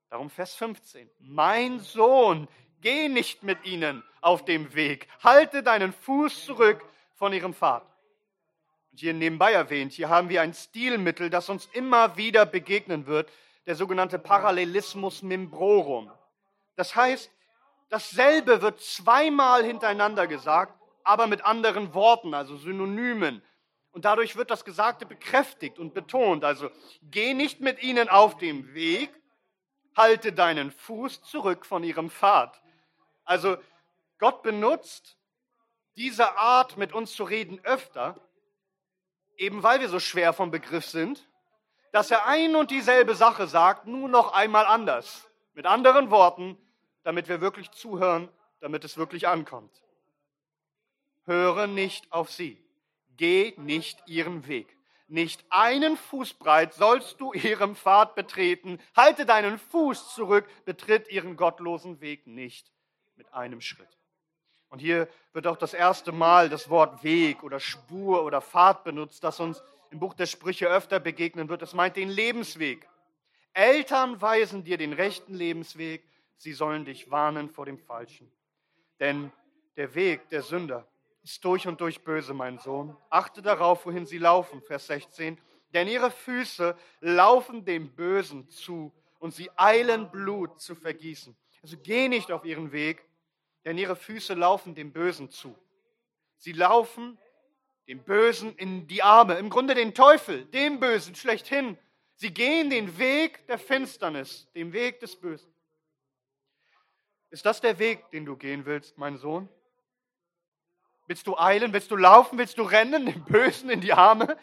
Darum 0.09 0.29
Vers 0.29 0.55
15. 0.55 1.09
Mein 1.19 1.79
Sohn, 1.79 2.47
geh 2.81 3.09
nicht 3.09 3.43
mit 3.43 3.65
ihnen 3.65 4.03
auf 4.21 4.45
dem 4.45 4.73
Weg, 4.73 5.07
halte 5.23 5.63
deinen 5.63 5.93
Fuß 5.93 6.45
zurück 6.45 6.83
von 7.15 7.33
ihrem 7.33 7.53
Pfad. 7.53 7.83
Und 8.91 8.99
hier 8.99 9.13
nebenbei 9.13 9.53
erwähnt, 9.53 9.93
hier 9.93 10.09
haben 10.09 10.29
wir 10.29 10.41
ein 10.41 10.53
Stilmittel, 10.53 11.29
das 11.29 11.49
uns 11.49 11.67
immer 11.73 12.17
wieder 12.17 12.45
begegnen 12.45 13.05
wird, 13.05 13.29
der 13.65 13.75
sogenannte 13.75 14.17
Parallelismus 14.17 15.21
membrorum. 15.21 16.11
Das 16.75 16.95
heißt, 16.95 17.29
dasselbe 17.89 18.61
wird 18.61 18.81
zweimal 18.81 19.63
hintereinander 19.63 20.25
gesagt, 20.25 20.78
aber 21.09 21.25
mit 21.25 21.43
anderen 21.43 21.95
Worten, 21.95 22.35
also 22.35 22.55
Synonymen. 22.55 23.41
Und 23.91 24.05
dadurch 24.05 24.35
wird 24.35 24.51
das 24.51 24.63
Gesagte 24.63 25.07
bekräftigt 25.07 25.79
und 25.79 25.95
betont. 25.95 26.43
Also 26.43 26.69
geh 27.01 27.33
nicht 27.33 27.61
mit 27.61 27.81
ihnen 27.81 28.09
auf 28.09 28.37
dem 28.37 28.75
Weg, 28.75 29.09
halte 29.97 30.31
deinen 30.31 30.69
Fuß 30.69 31.23
zurück 31.23 31.65
von 31.65 31.83
ihrem 31.83 32.11
Pfad. 32.11 32.61
Also 33.25 33.57
Gott 34.19 34.43
benutzt 34.43 35.17
diese 35.95 36.37
Art, 36.37 36.77
mit 36.77 36.93
uns 36.93 37.13
zu 37.13 37.23
reden, 37.23 37.59
öfter, 37.63 38.15
eben 39.35 39.63
weil 39.63 39.79
wir 39.81 39.89
so 39.89 39.99
schwer 39.99 40.31
vom 40.31 40.51
Begriff 40.51 40.85
sind, 40.85 41.27
dass 41.91 42.11
er 42.11 42.27
ein 42.27 42.55
und 42.55 42.69
dieselbe 42.69 43.15
Sache 43.15 43.47
sagt, 43.47 43.87
nur 43.87 44.09
noch 44.09 44.31
einmal 44.33 44.67
anders. 44.67 45.27
Mit 45.55 45.65
anderen 45.65 46.11
Worten, 46.11 46.55
damit 47.01 47.27
wir 47.27 47.41
wirklich 47.41 47.71
zuhören, 47.71 48.29
damit 48.59 48.85
es 48.85 48.95
wirklich 48.95 49.27
ankommt. 49.27 49.71
Höre 51.29 51.67
nicht 51.67 52.11
auf 52.11 52.31
sie. 52.31 52.57
Geh 53.15 53.53
nicht 53.57 54.01
ihren 54.07 54.47
Weg. 54.47 54.75
Nicht 55.07 55.45
einen 55.51 55.95
Fußbreit 55.95 56.73
sollst 56.73 57.21
du 57.21 57.33
ihrem 57.33 57.75
Pfad 57.75 58.15
betreten. 58.15 58.79
Halte 58.95 59.27
deinen 59.27 59.59
Fuß 59.59 60.15
zurück, 60.15 60.47
betritt 60.65 61.07
ihren 61.11 61.35
gottlosen 61.35 62.01
Weg 62.01 62.25
nicht 62.25 62.71
mit 63.15 63.31
einem 63.31 63.61
Schritt. 63.61 63.95
Und 64.69 64.79
hier 64.79 65.07
wird 65.31 65.45
auch 65.45 65.57
das 65.57 65.75
erste 65.75 66.11
Mal 66.11 66.49
das 66.49 66.67
Wort 66.71 67.03
Weg 67.03 67.43
oder 67.43 67.59
Spur 67.59 68.23
oder 68.23 68.41
Pfad 68.41 68.83
benutzt, 68.83 69.23
das 69.23 69.39
uns 69.39 69.61
im 69.91 69.99
Buch 69.99 70.15
der 70.15 70.25
Sprüche 70.25 70.67
öfter 70.67 70.99
begegnen 70.99 71.47
wird. 71.47 71.61
Es 71.61 71.75
meint 71.75 71.95
den 71.95 72.09
Lebensweg. 72.09 72.89
Eltern 73.53 74.19
weisen 74.19 74.63
dir 74.63 74.79
den 74.79 74.93
rechten 74.93 75.35
Lebensweg, 75.35 76.03
sie 76.37 76.53
sollen 76.53 76.85
dich 76.85 77.11
warnen 77.11 77.51
vor 77.51 77.67
dem 77.67 77.77
Falschen. 77.77 78.31
Denn 78.99 79.31
der 79.75 79.93
Weg 79.93 80.27
der 80.29 80.41
Sünder 80.41 80.87
ist 81.29 81.45
durch 81.45 81.67
und 81.67 81.79
durch 81.79 82.03
böse, 82.03 82.33
mein 82.33 82.57
Sohn. 82.57 82.97
Achte 83.11 83.43
darauf, 83.43 83.85
wohin 83.85 84.07
sie 84.07 84.17
laufen, 84.17 84.63
Vers 84.63 84.87
16. 84.87 85.39
Denn 85.75 85.87
ihre 85.87 86.09
Füße 86.09 86.75
laufen 87.01 87.63
dem 87.65 87.93
Bösen 87.95 88.49
zu 88.49 88.91
und 89.19 89.35
sie 89.35 89.51
eilen 89.55 90.09
Blut 90.09 90.59
zu 90.59 90.73
vergießen. 90.73 91.37
Also 91.61 91.77
geh 91.77 92.07
nicht 92.07 92.31
auf 92.31 92.45
ihren 92.45 92.71
Weg, 92.71 93.05
denn 93.63 93.77
ihre 93.77 93.95
Füße 93.95 94.33
laufen 94.33 94.73
dem 94.73 94.91
Bösen 94.91 95.29
zu. 95.29 95.55
Sie 96.37 96.53
laufen 96.53 97.19
dem 97.87 98.03
Bösen 98.03 98.55
in 98.55 98.87
die 98.87 99.03
Arme, 99.03 99.35
im 99.35 99.51
Grunde 99.51 99.75
den 99.75 99.93
Teufel, 99.93 100.45
dem 100.45 100.79
Bösen 100.79 101.13
schlechthin. 101.13 101.77
Sie 102.15 102.33
gehen 102.33 102.71
den 102.71 102.97
Weg 102.97 103.45
der 103.45 103.59
Finsternis, 103.59 104.47
den 104.55 104.73
Weg 104.73 104.99
des 104.99 105.15
Bösen. 105.15 105.53
Ist 107.29 107.45
das 107.45 107.61
der 107.61 107.77
Weg, 107.77 108.09
den 108.09 108.25
du 108.25 108.35
gehen 108.35 108.65
willst, 108.65 108.97
mein 108.97 109.17
Sohn? 109.17 109.47
Willst 111.09 111.25
du 111.25 111.35
eilen? 111.39 111.73
Willst 111.73 111.89
du 111.89 111.95
laufen? 111.95 112.37
Willst 112.37 112.59
du 112.59 112.61
rennen, 112.61 113.07
dem 113.07 113.25
Bösen 113.25 113.71
in 113.71 113.81
die 113.81 113.93
Arme? 113.93 114.37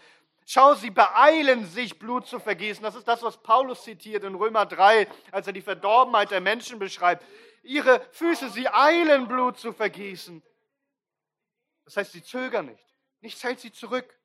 Schau, 0.44 0.74
sie 0.74 0.90
beeilen 0.90 1.64
sich, 1.64 1.96
Blut 1.96 2.26
zu 2.26 2.40
vergießen. 2.40 2.82
Das 2.82 2.96
ist 2.96 3.06
das, 3.06 3.22
was 3.22 3.40
Paulus 3.40 3.84
zitiert 3.84 4.24
in 4.24 4.34
Römer 4.34 4.66
3, 4.66 5.06
als 5.30 5.46
er 5.46 5.52
die 5.52 5.60
Verdorbenheit 5.62 6.32
der 6.32 6.40
Menschen 6.40 6.80
beschreibt. 6.80 7.24
Ihre 7.62 8.00
Füße, 8.10 8.50
sie 8.50 8.66
eilen, 8.66 9.28
Blut 9.28 9.58
zu 9.58 9.72
vergießen. 9.72 10.42
Das 11.84 11.98
heißt, 11.98 12.10
sie 12.10 12.24
zögern 12.24 12.66
nicht. 12.66 12.96
Nichts 13.20 13.44
hält 13.44 13.60
sie 13.60 13.70
zurück. 13.70 14.18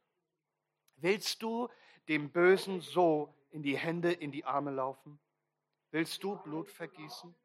Willst 0.96 1.44
du 1.44 1.70
dem 2.08 2.32
Bösen 2.32 2.82
so 2.82 3.36
in 3.52 3.62
die 3.62 3.78
Hände, 3.78 4.12
in 4.12 4.32
die 4.32 4.46
Arme 4.46 4.72
laufen? 4.72 5.20
Willst 5.92 6.24
du 6.24 6.38
Blut 6.38 6.72
vergießen? 6.72 7.36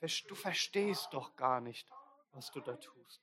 Du 0.00 0.34
verstehst 0.34 1.08
doch 1.12 1.36
gar 1.36 1.60
nicht, 1.60 1.86
was 2.32 2.50
du 2.50 2.60
da 2.60 2.76
tust. 2.76 3.20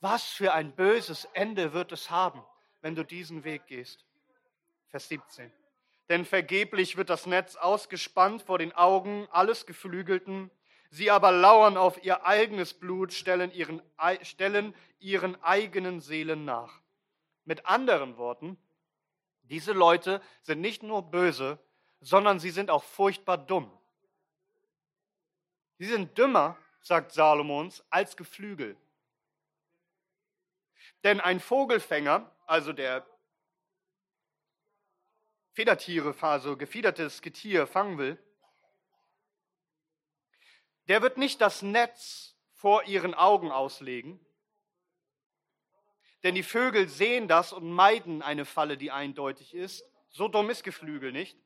Was 0.00 0.24
für 0.24 0.52
ein 0.52 0.72
böses 0.72 1.24
Ende 1.32 1.72
wird 1.72 1.92
es 1.92 2.10
haben, 2.10 2.42
wenn 2.80 2.94
du 2.94 3.04
diesen 3.04 3.44
Weg 3.44 3.66
gehst? 3.66 4.04
Vers 4.88 5.08
17. 5.08 5.50
Denn 6.08 6.24
vergeblich 6.24 6.96
wird 6.96 7.10
das 7.10 7.26
Netz 7.26 7.56
ausgespannt 7.56 8.42
vor 8.42 8.58
den 8.58 8.72
Augen 8.72 9.26
alles 9.30 9.66
Geflügelten. 9.66 10.50
Sie 10.90 11.10
aber 11.10 11.32
lauern 11.32 11.76
auf 11.76 12.04
ihr 12.04 12.24
eigenes 12.24 12.74
Blut, 12.74 13.12
stellen 13.12 13.50
ihren, 13.52 13.82
stellen 14.22 14.74
ihren 15.00 15.42
eigenen 15.42 16.00
Seelen 16.00 16.44
nach. 16.44 16.80
Mit 17.44 17.66
anderen 17.66 18.16
Worten, 18.16 18.56
diese 19.42 19.72
Leute 19.72 20.20
sind 20.42 20.60
nicht 20.60 20.82
nur 20.82 21.02
böse, 21.10 21.58
sondern 22.00 22.38
sie 22.38 22.50
sind 22.50 22.70
auch 22.70 22.84
furchtbar 22.84 23.38
dumm. 23.38 23.70
Sie 25.78 25.86
sind 25.86 26.16
dümmer, 26.16 26.56
sagt 26.80 27.12
Salomons, 27.12 27.84
als 27.90 28.16
Geflügel. 28.16 28.76
Denn 31.04 31.20
ein 31.20 31.40
Vogelfänger, 31.40 32.30
also 32.46 32.72
der 32.72 33.06
Federtiere, 35.52 36.14
also 36.20 36.56
gefiedertes 36.56 37.22
Getier 37.22 37.66
fangen 37.66 37.98
will, 37.98 38.22
der 40.88 41.02
wird 41.02 41.18
nicht 41.18 41.40
das 41.40 41.62
Netz 41.62 42.36
vor 42.52 42.84
ihren 42.84 43.14
Augen 43.14 43.50
auslegen, 43.50 44.20
denn 46.22 46.34
die 46.34 46.42
Vögel 46.42 46.88
sehen 46.88 47.28
das 47.28 47.52
und 47.52 47.70
meiden 47.70 48.20
eine 48.20 48.44
Falle, 48.44 48.76
die 48.76 48.90
eindeutig 48.90 49.54
ist. 49.54 49.84
So 50.08 50.26
dumm 50.26 50.50
ist 50.50 50.64
Geflügel 50.64 51.12
nicht. 51.12 51.38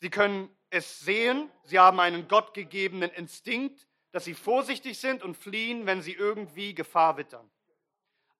Sie 0.00 0.10
können 0.10 0.56
es 0.70 1.00
sehen, 1.00 1.50
sie 1.64 1.80
haben 1.80 1.98
einen 1.98 2.28
gottgegebenen 2.28 3.10
Instinkt, 3.10 3.87
dass 4.10 4.24
sie 4.24 4.34
vorsichtig 4.34 4.98
sind 4.98 5.22
und 5.22 5.36
fliehen, 5.36 5.86
wenn 5.86 6.02
sie 6.02 6.12
irgendwie 6.12 6.74
Gefahr 6.74 7.16
wittern. 7.16 7.50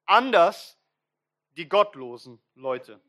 Anders 0.07 0.78
die 1.57 1.68
gottlosen 1.68 2.40
Leute. 2.54 3.00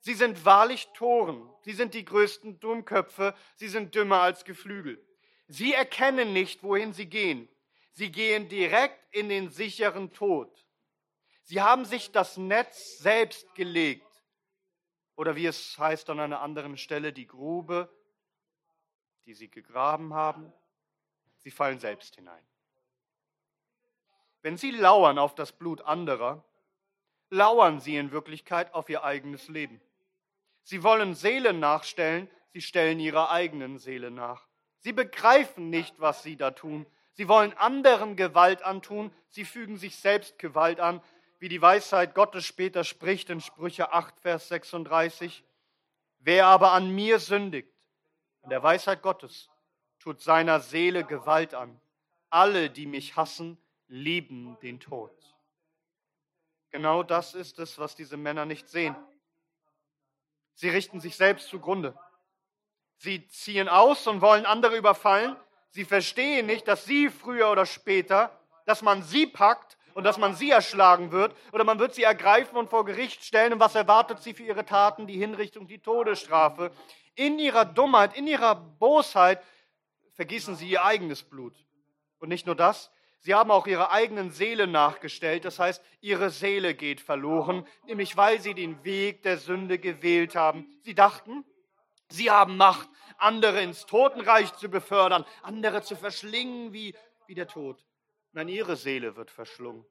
Sie 0.00 0.14
sind 0.14 0.44
wahrlich 0.44 0.88
Toren, 0.94 1.50
sie 1.62 1.72
sind 1.72 1.92
die 1.92 2.04
größten 2.04 2.60
Dummköpfe, 2.60 3.34
sie 3.56 3.68
sind 3.68 3.94
dümmer 3.94 4.20
als 4.20 4.44
Geflügel. 4.44 5.04
Sie 5.48 5.74
erkennen 5.74 6.32
nicht, 6.32 6.62
wohin 6.62 6.92
sie 6.92 7.06
gehen. 7.06 7.48
Sie 7.92 8.12
gehen 8.12 8.48
direkt 8.48 9.02
in 9.14 9.28
den 9.28 9.50
sicheren 9.50 10.12
Tod. 10.12 10.66
Sie 11.42 11.60
haben 11.60 11.84
sich 11.84 12.12
das 12.12 12.36
Netz 12.36 12.98
selbst 12.98 13.54
gelegt. 13.54 14.06
Oder 15.16 15.34
wie 15.34 15.46
es 15.46 15.78
heißt 15.78 16.10
an 16.10 16.20
einer 16.20 16.40
anderen 16.40 16.76
Stelle, 16.76 17.12
die 17.12 17.26
Grube, 17.26 17.88
die 19.24 19.34
sie 19.34 19.48
gegraben 19.48 20.12
haben, 20.12 20.52
Sie 21.46 21.52
fallen 21.52 21.78
selbst 21.78 22.16
hinein. 22.16 22.44
Wenn 24.42 24.56
Sie 24.56 24.72
lauern 24.72 25.16
auf 25.16 25.36
das 25.36 25.52
Blut 25.52 25.80
anderer, 25.80 26.42
lauern 27.30 27.78
Sie 27.78 27.96
in 27.96 28.10
Wirklichkeit 28.10 28.74
auf 28.74 28.88
Ihr 28.88 29.04
eigenes 29.04 29.46
Leben. 29.46 29.80
Sie 30.64 30.82
wollen 30.82 31.14
Seelen 31.14 31.60
nachstellen, 31.60 32.28
Sie 32.52 32.60
stellen 32.60 32.98
Ihrer 32.98 33.30
eigenen 33.30 33.78
Seele 33.78 34.10
nach. 34.10 34.48
Sie 34.80 34.92
begreifen 34.92 35.70
nicht, 35.70 35.94
was 36.00 36.24
Sie 36.24 36.34
da 36.34 36.50
tun. 36.50 36.84
Sie 37.12 37.28
wollen 37.28 37.52
anderen 37.52 38.16
Gewalt 38.16 38.62
antun, 38.62 39.12
Sie 39.28 39.44
fügen 39.44 39.76
sich 39.76 39.94
selbst 39.94 40.40
Gewalt 40.40 40.80
an, 40.80 41.00
wie 41.38 41.48
die 41.48 41.62
Weisheit 41.62 42.16
Gottes 42.16 42.44
später 42.44 42.82
spricht 42.82 43.30
in 43.30 43.40
Sprüche 43.40 43.92
8, 43.92 44.18
Vers 44.18 44.48
36. 44.48 45.44
Wer 46.18 46.46
aber 46.46 46.72
an 46.72 46.92
mir 46.92 47.20
sündigt, 47.20 47.72
an 48.42 48.50
der 48.50 48.64
Weisheit 48.64 49.00
Gottes, 49.00 49.48
tut 50.06 50.20
seiner 50.20 50.60
Seele 50.60 51.02
Gewalt 51.02 51.52
an. 51.52 51.80
Alle, 52.30 52.70
die 52.70 52.86
mich 52.86 53.16
hassen, 53.16 53.58
lieben 53.88 54.56
den 54.62 54.78
Tod. 54.78 55.10
Genau 56.70 57.02
das 57.02 57.34
ist 57.34 57.58
es, 57.58 57.76
was 57.80 57.96
diese 57.96 58.16
Männer 58.16 58.46
nicht 58.46 58.68
sehen. 58.68 58.94
Sie 60.54 60.68
richten 60.68 61.00
sich 61.00 61.16
selbst 61.16 61.48
zugrunde. 61.48 61.98
Sie 62.98 63.26
ziehen 63.26 63.68
aus 63.68 64.06
und 64.06 64.20
wollen 64.20 64.46
andere 64.46 64.76
überfallen. 64.76 65.34
Sie 65.70 65.84
verstehen 65.84 66.46
nicht, 66.46 66.68
dass 66.68 66.84
sie 66.84 67.10
früher 67.10 67.50
oder 67.50 67.66
später, 67.66 68.30
dass 68.64 68.82
man 68.82 69.02
sie 69.02 69.26
packt 69.26 69.76
und 69.94 70.04
dass 70.04 70.18
man 70.18 70.36
sie 70.36 70.52
erschlagen 70.52 71.10
wird 71.10 71.34
oder 71.50 71.64
man 71.64 71.80
wird 71.80 71.96
sie 71.96 72.04
ergreifen 72.04 72.56
und 72.56 72.70
vor 72.70 72.84
Gericht 72.84 73.24
stellen. 73.24 73.54
Und 73.54 73.58
was 73.60 73.74
erwartet 73.74 74.22
sie 74.22 74.34
für 74.34 74.44
ihre 74.44 74.64
Taten? 74.64 75.08
Die 75.08 75.18
Hinrichtung, 75.18 75.66
die 75.66 75.80
Todesstrafe. 75.80 76.70
In 77.16 77.40
ihrer 77.40 77.64
Dummheit, 77.64 78.16
in 78.16 78.28
ihrer 78.28 78.54
Bosheit 78.54 79.42
vergießen 80.16 80.56
sie 80.56 80.68
ihr 80.68 80.84
eigenes 80.84 81.22
Blut. 81.22 81.54
Und 82.18 82.28
nicht 82.28 82.46
nur 82.46 82.56
das, 82.56 82.90
sie 83.20 83.34
haben 83.34 83.50
auch 83.50 83.66
ihre 83.66 83.90
eigenen 83.90 84.30
Seele 84.30 84.66
nachgestellt. 84.66 85.44
Das 85.44 85.58
heißt, 85.58 85.82
ihre 86.00 86.30
Seele 86.30 86.74
geht 86.74 87.00
verloren, 87.00 87.66
nämlich 87.86 88.16
weil 88.16 88.40
sie 88.40 88.54
den 88.54 88.82
Weg 88.84 89.22
der 89.22 89.38
Sünde 89.38 89.78
gewählt 89.78 90.34
haben. 90.34 90.66
Sie 90.82 90.94
dachten, 90.94 91.44
sie 92.08 92.30
haben 92.30 92.56
Macht, 92.56 92.88
andere 93.18 93.62
ins 93.62 93.86
Totenreich 93.86 94.54
zu 94.54 94.68
befördern, 94.68 95.24
andere 95.42 95.82
zu 95.82 95.96
verschlingen 95.96 96.72
wie, 96.72 96.94
wie 97.26 97.34
der 97.34 97.48
Tod. 97.48 97.84
Nein, 98.32 98.48
ihre 98.48 98.76
Seele 98.76 99.16
wird 99.16 99.30
verschlungen. 99.30 99.86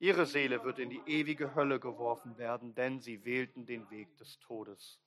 Ihre 0.00 0.26
Seele 0.26 0.62
wird 0.62 0.78
in 0.78 0.90
die 0.90 1.02
ewige 1.06 1.56
Hölle 1.56 1.80
geworfen 1.80 2.38
werden, 2.38 2.74
denn 2.74 3.00
sie 3.00 3.24
wählten 3.24 3.66
den 3.66 3.90
Weg 3.90 4.16
des 4.16 4.38
Todes. 4.38 5.00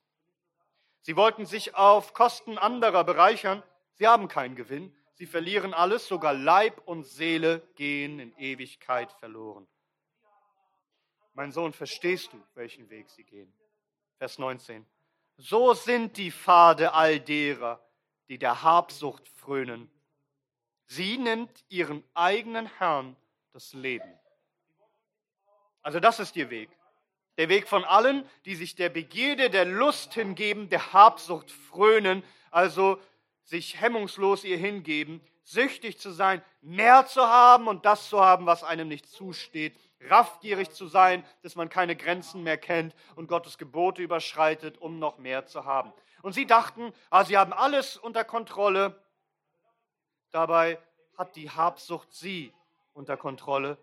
Sie 1.00 1.16
wollten 1.16 1.46
sich 1.46 1.74
auf 1.74 2.12
Kosten 2.12 2.58
anderer 2.58 3.02
bereichern, 3.02 3.62
Sie 3.94 4.06
haben 4.06 4.28
keinen 4.28 4.56
Gewinn. 4.56 4.94
Sie 5.14 5.26
verlieren 5.26 5.74
alles, 5.74 6.08
sogar 6.08 6.34
Leib 6.34 6.80
und 6.86 7.04
Seele 7.04 7.60
gehen 7.76 8.18
in 8.18 8.36
Ewigkeit 8.36 9.12
verloren. 9.12 9.66
Mein 11.34 11.52
Sohn, 11.52 11.72
verstehst 11.72 12.32
du, 12.32 12.42
welchen 12.54 12.90
Weg 12.90 13.08
sie 13.08 13.24
gehen? 13.24 13.52
Vers 14.18 14.38
19. 14.38 14.86
So 15.36 15.74
sind 15.74 16.16
die 16.16 16.30
Pfade 16.30 16.92
all 16.92 17.20
derer, 17.20 17.84
die 18.28 18.38
der 18.38 18.62
Habsucht 18.62 19.28
frönen. 19.28 19.90
Sie 20.86 21.16
nimmt 21.16 21.64
ihren 21.68 22.04
eigenen 22.14 22.66
Herrn 22.78 23.16
das 23.52 23.72
Leben. 23.72 24.18
Also 25.82 26.00
das 26.00 26.20
ist 26.20 26.36
ihr 26.36 26.50
Weg. 26.50 26.70
Der 27.38 27.48
Weg 27.48 27.66
von 27.66 27.84
allen, 27.84 28.28
die 28.44 28.54
sich 28.54 28.74
der 28.74 28.90
Begierde, 28.90 29.48
der 29.48 29.64
Lust 29.64 30.12
hingeben, 30.14 30.68
der 30.68 30.92
Habsucht 30.92 31.50
frönen, 31.50 32.22
also 32.50 33.00
sich 33.52 33.82
hemmungslos 33.82 34.44
ihr 34.44 34.56
hingeben, 34.56 35.20
süchtig 35.44 35.98
zu 35.98 36.10
sein, 36.10 36.42
mehr 36.62 37.06
zu 37.06 37.20
haben 37.20 37.68
und 37.68 37.84
das 37.84 38.08
zu 38.08 38.18
haben, 38.18 38.46
was 38.46 38.64
einem 38.64 38.88
nicht 38.88 39.06
zusteht, 39.06 39.78
raffgierig 40.08 40.70
zu 40.70 40.86
sein, 40.86 41.22
dass 41.42 41.54
man 41.54 41.68
keine 41.68 41.94
Grenzen 41.94 42.42
mehr 42.44 42.56
kennt 42.56 42.94
und 43.14 43.26
Gottes 43.26 43.58
Gebote 43.58 44.00
überschreitet, 44.00 44.78
um 44.78 44.98
noch 44.98 45.18
mehr 45.18 45.44
zu 45.44 45.66
haben. 45.66 45.92
Und 46.22 46.32
sie 46.32 46.46
dachten, 46.46 46.94
ah, 47.10 47.26
sie 47.26 47.36
haben 47.36 47.52
alles 47.52 47.98
unter 47.98 48.24
Kontrolle. 48.24 48.98
Dabei 50.30 50.78
hat 51.18 51.36
die 51.36 51.50
Habsucht 51.50 52.10
sie 52.10 52.54
unter 52.94 53.18
Kontrolle. 53.18 53.76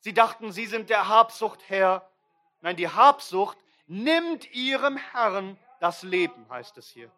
Sie 0.00 0.12
dachten, 0.12 0.52
sie 0.52 0.66
sind 0.66 0.90
der 0.90 1.08
Habsucht 1.08 1.70
Herr. 1.70 2.06
Nein, 2.60 2.76
die 2.76 2.88
Habsucht 2.88 3.56
nimmt 3.86 4.52
ihrem 4.52 4.98
Herrn 4.98 5.56
das 5.80 6.02
Leben, 6.02 6.46
heißt 6.50 6.76
es 6.76 6.90
hier. 6.90 7.10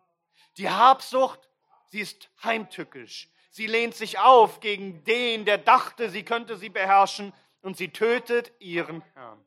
Die 0.56 0.68
Habsucht, 0.68 1.48
sie 1.86 2.00
ist 2.00 2.30
heimtückisch. 2.42 3.28
Sie 3.50 3.66
lehnt 3.66 3.94
sich 3.94 4.18
auf 4.18 4.60
gegen 4.60 5.02
den, 5.04 5.44
der 5.44 5.58
dachte, 5.58 6.10
sie 6.10 6.24
könnte 6.24 6.56
sie 6.56 6.68
beherrschen, 6.68 7.32
und 7.62 7.76
sie 7.76 7.92
tötet 7.92 8.52
ihren 8.58 9.02
Herrn. 9.14 9.44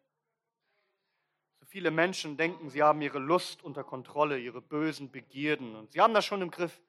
So 1.60 1.66
viele 1.66 1.90
Menschen 1.90 2.38
denken, 2.38 2.70
sie 2.70 2.84
haben 2.84 3.02
ihre 3.02 3.20
Lust 3.20 3.64
unter 3.64 3.84
Kontrolle, 3.84 4.38
ihre 4.38 4.62
bösen 4.62 5.12
Begierden, 5.12 5.76
und 5.76 5.92
sie 5.92 6.02
haben 6.02 6.14
das 6.14 6.26
schon 6.26 6.42
im 6.42 6.52
Griff. 6.52 6.80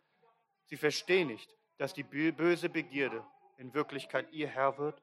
Sie 0.67 0.77
verstehen 0.77 1.29
nicht, 1.29 1.55
dass 1.79 1.95
die 1.95 2.03
böse 2.03 2.69
Begierde 2.69 3.25
in 3.57 3.73
Wirklichkeit 3.75 4.31
ihr 4.33 4.49
Herr 4.49 4.79
wird 4.79 5.01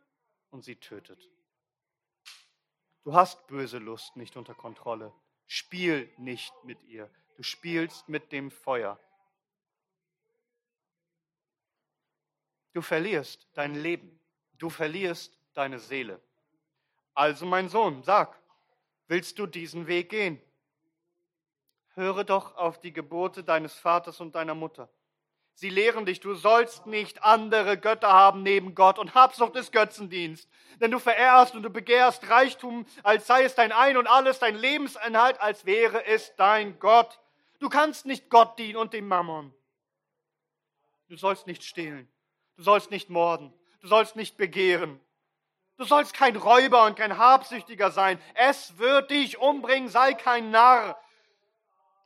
und 0.50 0.63
sie 0.63 0.76
tötet. 0.76 1.30
Du 3.04 3.13
hast 3.13 3.47
böse 3.47 3.80
Lust 3.80 4.15
nicht 4.15 4.38
unter 4.38 4.54
Kontrolle. 4.54 5.12
Spiel 5.53 6.09
nicht 6.15 6.53
mit 6.63 6.81
ihr. 6.83 7.09
Du 7.35 7.43
spielst 7.43 8.07
mit 8.07 8.31
dem 8.31 8.51
Feuer. 8.51 8.97
Du 12.71 12.81
verlierst 12.81 13.49
dein 13.53 13.75
Leben. 13.75 14.17
Du 14.53 14.69
verlierst 14.69 15.37
deine 15.53 15.79
Seele. 15.79 16.21
Also 17.13 17.45
mein 17.45 17.67
Sohn, 17.67 18.01
sag, 18.01 18.41
willst 19.07 19.39
du 19.39 19.45
diesen 19.45 19.87
Weg 19.87 20.07
gehen? 20.07 20.41
Höre 21.95 22.23
doch 22.23 22.55
auf 22.55 22.79
die 22.79 22.93
Gebote 22.93 23.43
deines 23.43 23.73
Vaters 23.73 24.21
und 24.21 24.35
deiner 24.35 24.55
Mutter. 24.55 24.87
Sie 25.53 25.69
lehren 25.69 26.05
dich, 26.05 26.19
du 26.19 26.33
sollst 26.33 26.87
nicht 26.87 27.23
andere 27.23 27.77
Götter 27.77 28.11
haben 28.11 28.41
neben 28.41 28.73
Gott 28.73 28.97
und 28.97 29.13
Habsucht 29.13 29.55
ist 29.55 29.71
Götzendienst. 29.71 30.49
Denn 30.79 30.91
du 30.91 30.99
verehrst 30.99 31.53
und 31.55 31.63
du 31.63 31.69
begehrst 31.69 32.29
Reichtum, 32.29 32.85
als 33.03 33.27
sei 33.27 33.43
es 33.43 33.53
dein 33.53 33.71
Ein 33.71 33.97
und 33.97 34.07
alles, 34.07 34.39
dein 34.39 34.55
Lebensinhalt, 34.55 35.39
als 35.39 35.65
wäre 35.65 36.05
es 36.05 36.35
dein 36.37 36.79
Gott. 36.79 37.19
Du 37.59 37.69
kannst 37.69 38.05
nicht 38.05 38.29
Gott 38.29 38.57
dienen 38.57 38.77
und 38.77 38.93
dem 38.93 39.07
Mammon. 39.07 39.53
Du 41.09 41.17
sollst 41.17 41.45
nicht 41.45 41.63
stehlen. 41.63 42.11
Du 42.55 42.63
sollst 42.63 42.89
nicht 42.89 43.09
morden. 43.09 43.53
Du 43.81 43.87
sollst 43.87 44.15
nicht 44.15 44.37
begehren. 44.37 44.99
Du 45.77 45.83
sollst 45.83 46.13
kein 46.13 46.35
Räuber 46.35 46.85
und 46.85 46.95
kein 46.95 47.17
Habsüchtiger 47.17 47.91
sein. 47.91 48.21
Es 48.33 48.77
wird 48.77 49.11
dich 49.11 49.39
umbringen, 49.39 49.89
sei 49.89 50.13
kein 50.13 50.51
Narr. 50.51 50.97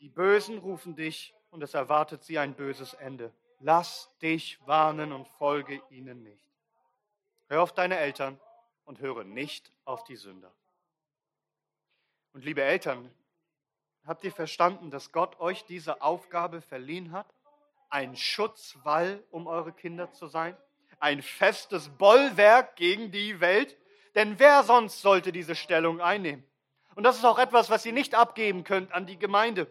Die 0.02 0.10
Bösen 0.10 0.58
rufen 0.58 0.96
dich 0.96 1.35
und 1.56 1.64
es 1.64 1.74
erwartet 1.74 2.24
sie 2.24 2.38
ein 2.38 2.54
böses 2.54 2.94
Ende. 2.94 3.34
Lass 3.60 4.16
dich 4.22 4.60
warnen 4.68 5.12
und 5.12 5.28
folge 5.28 5.82
ihnen 5.90 6.22
nicht. 6.22 6.52
Hör 7.48 7.64
auf 7.64 7.74
deine 7.74 7.98
Eltern 7.98 8.40
und 8.84 9.00
höre 9.00 9.24
nicht 9.24 9.72
auf 9.86 10.04
die 10.04 10.16
Sünder. 10.16 10.52
Und 12.34 12.46
liebe 12.46 12.62
Eltern, 12.62 13.10
Habt 14.06 14.24
ihr 14.24 14.32
verstanden, 14.32 14.92
dass 14.92 15.12
Gott 15.12 15.40
euch 15.40 15.66
diese 15.66 16.02
Aufgabe 16.04 16.62
verliehen 16.62 17.12
hat? 17.12 17.26
Ein 17.90 18.16
Schutzwall, 18.16 19.24
um 19.32 19.48
eure 19.48 19.74
Kinder 19.74 20.12
zu 20.12 20.28
sein? 20.28 20.56
Ein 21.00 21.24
festes 21.24 21.90
Bollwerk 21.90 22.76
gegen 22.76 23.12
die 23.12 23.40
Welt? 23.40 23.76
Denn 24.14 24.38
wer 24.38 24.64
sonst 24.64 25.02
sollte 25.02 25.32
diese 25.32 25.56
Stellung 25.56 26.02
einnehmen? 26.02 26.44
Und 26.94 27.04
das 27.04 27.18
ist 27.18 27.26
auch 27.26 27.40
etwas, 27.40 27.72
was 27.72 27.86
ihr 27.86 27.94
nicht 27.94 28.14
abgeben 28.14 28.64
könnt 28.64 28.92
an 28.92 29.08
die 29.08 29.18
Gemeinde. 29.18 29.68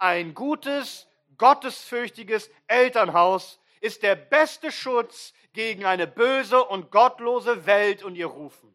Ein 0.00 0.34
gutes, 0.34 1.06
gottesfürchtiges 1.36 2.50
Elternhaus 2.66 3.60
ist 3.82 4.02
der 4.02 4.14
beste 4.14 4.72
Schutz 4.72 5.34
gegen 5.52 5.84
eine 5.84 6.06
böse 6.06 6.64
und 6.64 6.90
gottlose 6.90 7.66
Welt 7.66 8.02
und 8.02 8.14
ihr 8.16 8.26
Rufen. 8.26 8.74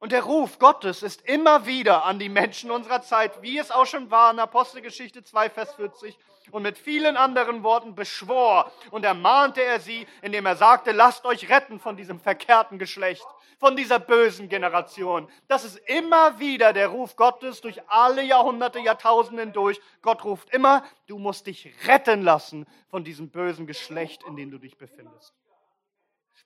Und 0.00 0.12
der 0.12 0.22
Ruf 0.22 0.60
Gottes 0.60 1.02
ist 1.02 1.22
immer 1.22 1.66
wieder 1.66 2.04
an 2.04 2.20
die 2.20 2.28
Menschen 2.28 2.70
unserer 2.70 3.02
Zeit, 3.02 3.42
wie 3.42 3.58
es 3.58 3.72
auch 3.72 3.86
schon 3.86 4.10
war 4.12 4.30
in 4.30 4.38
Apostelgeschichte 4.38 5.24
2, 5.24 5.50
Vers 5.50 5.74
40. 5.74 6.16
Und 6.50 6.62
mit 6.62 6.78
vielen 6.78 7.16
anderen 7.16 7.62
Worten 7.62 7.94
beschwor 7.94 8.72
und 8.90 9.04
ermahnte 9.04 9.62
er 9.62 9.80
sie, 9.80 10.06
indem 10.22 10.46
er 10.46 10.56
sagte, 10.56 10.92
lasst 10.92 11.26
euch 11.26 11.50
retten 11.50 11.80
von 11.80 11.96
diesem 11.96 12.20
verkehrten 12.20 12.78
Geschlecht, 12.78 13.26
von 13.58 13.76
dieser 13.76 13.98
bösen 13.98 14.48
Generation. 14.48 15.28
Das 15.48 15.64
ist 15.64 15.76
immer 15.88 16.38
wieder 16.38 16.72
der 16.72 16.88
Ruf 16.88 17.16
Gottes 17.16 17.60
durch 17.60 17.80
alle 17.88 18.22
Jahrhunderte, 18.22 18.78
Jahrtausende 18.78 19.42
hindurch. 19.42 19.80
Gott 20.00 20.24
ruft 20.24 20.48
immer, 20.54 20.84
du 21.06 21.18
musst 21.18 21.48
dich 21.48 21.74
retten 21.86 22.22
lassen 22.22 22.66
von 22.88 23.04
diesem 23.04 23.30
bösen 23.30 23.66
Geschlecht, 23.66 24.22
in 24.24 24.36
dem 24.36 24.50
du 24.50 24.58
dich 24.58 24.78
befindest. 24.78 25.34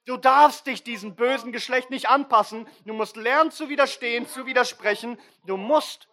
Du 0.04 0.16
darfst 0.16 0.66
dich 0.66 0.82
diesem 0.82 1.14
bösen 1.14 1.52
Geschlecht 1.52 1.90
nicht 1.90 2.08
anpassen. 2.08 2.66
Du 2.84 2.92
musst 2.92 3.16
lernen 3.16 3.50
zu 3.50 3.68
widerstehen, 3.68 4.26
zu 4.26 4.46
widersprechen. 4.46 5.18
Du 5.46 5.56
musst 5.56 6.08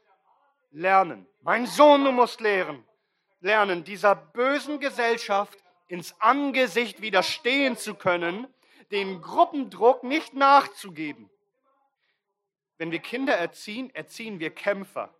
lernen. 0.72 1.28
Mein 1.42 1.66
Sohn, 1.66 2.04
du 2.04 2.12
musst 2.12 2.40
lehren. 2.40 2.84
Lernen, 3.42 3.84
dieser 3.84 4.16
bösen 4.16 4.80
Gesellschaft 4.80 5.58
ins 5.88 6.14
Angesicht 6.20 7.02
widerstehen 7.02 7.78
zu 7.78 7.96
können, 7.96 8.48
den 8.92 9.22
Gruppendruck 9.22 10.04
nicht 10.04 10.34
nachzugeben. 10.34 11.30
Wenn 12.78 12.92
wir 12.92 13.00
Kinder 13.00 13.36
erziehen, 13.36 13.94
erziehen 13.94 14.40
wir 14.40 14.54
Kämpfer, 14.54 15.14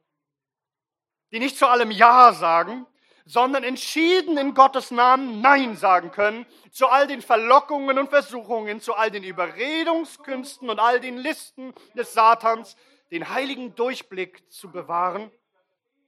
die 1.32 1.40
nicht 1.40 1.58
zu 1.58 1.68
allem 1.68 1.92
Ja 1.92 2.34
sagen, 2.34 2.86
sondern 3.30 3.64
entschieden 3.64 4.40
in 4.40 4.56
Gottes 4.56 4.90
Namen 4.90 5.40
Nein 5.40 5.76
sagen 5.76 6.10
können 6.10 6.48
zu 6.72 6.88
all 6.88 7.06
den 7.06 7.22
Verlockungen 7.22 8.00
und 8.00 8.10
Versuchungen, 8.10 8.82
zu 8.82 8.96
all 8.96 9.12
den 9.12 9.24
Überredungskünsten 9.24 10.68
und 10.68 10.80
all 10.80 11.00
den 11.00 11.16
Listen 11.16 11.76
des 11.94 12.14
Satans, 12.14 12.76
den 13.12 13.30
heiligen 13.30 13.76
Durchblick 13.76 14.52
zu 14.52 14.72
bewahren, 14.72 15.32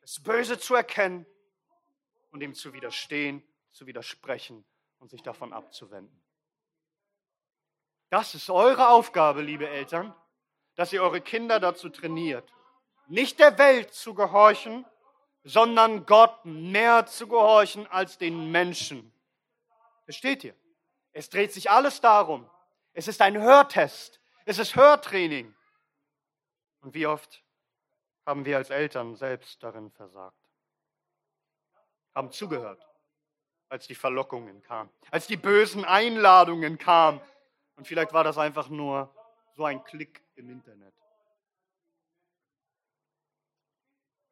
das 0.01 0.19
Böse 0.19 0.57
zu 0.57 0.73
erkennen 0.73 1.27
und 2.31 2.41
ihm 2.41 2.55
zu 2.55 2.73
widerstehen, 2.73 3.43
zu 3.71 3.85
widersprechen 3.85 4.65
und 4.97 5.11
sich 5.11 5.21
davon 5.21 5.53
abzuwenden. 5.53 6.23
Das 8.09 8.33
ist 8.33 8.49
eure 8.49 8.89
Aufgabe, 8.89 9.43
liebe 9.43 9.69
Eltern, 9.69 10.15
dass 10.73 10.91
ihr 10.91 11.03
eure 11.03 11.21
Kinder 11.21 11.59
dazu 11.59 11.89
trainiert, 11.89 12.51
nicht 13.07 13.37
der 13.37 13.59
Welt 13.59 13.93
zu 13.93 14.15
gehorchen, 14.15 14.87
sondern 15.43 16.05
Gott 16.05 16.45
mehr 16.45 17.05
zu 17.05 17.27
gehorchen 17.27 17.87
als 17.87 18.17
den 18.17 18.51
Menschen. 18.51 19.11
Versteht 20.03 20.43
ihr? 20.43 20.55
Es 21.13 21.29
dreht 21.29 21.51
sich 21.51 21.69
alles 21.69 22.01
darum. 22.01 22.49
Es 22.93 23.07
ist 23.07 23.21
ein 23.21 23.37
Hörtest. 23.37 24.19
Es 24.45 24.59
ist 24.59 24.75
Hörtraining. 24.75 25.53
Und 26.81 26.93
wie 26.93 27.07
oft 27.07 27.43
haben 28.25 28.45
wir 28.45 28.57
als 28.57 28.69
Eltern 28.69 29.15
selbst 29.15 29.61
darin 29.63 29.91
versagt? 29.91 30.37
Haben 32.13 32.31
zugehört, 32.31 32.85
als 33.69 33.87
die 33.87 33.95
Verlockungen 33.95 34.61
kamen, 34.61 34.89
als 35.11 35.27
die 35.27 35.37
bösen 35.37 35.85
Einladungen 35.85 36.77
kamen. 36.77 37.21
Und 37.75 37.87
vielleicht 37.87 38.13
war 38.13 38.23
das 38.23 38.37
einfach 38.37 38.69
nur 38.69 39.13
so 39.55 39.65
ein 39.65 39.83
Klick 39.83 40.21
im 40.35 40.49
Internet. 40.49 40.93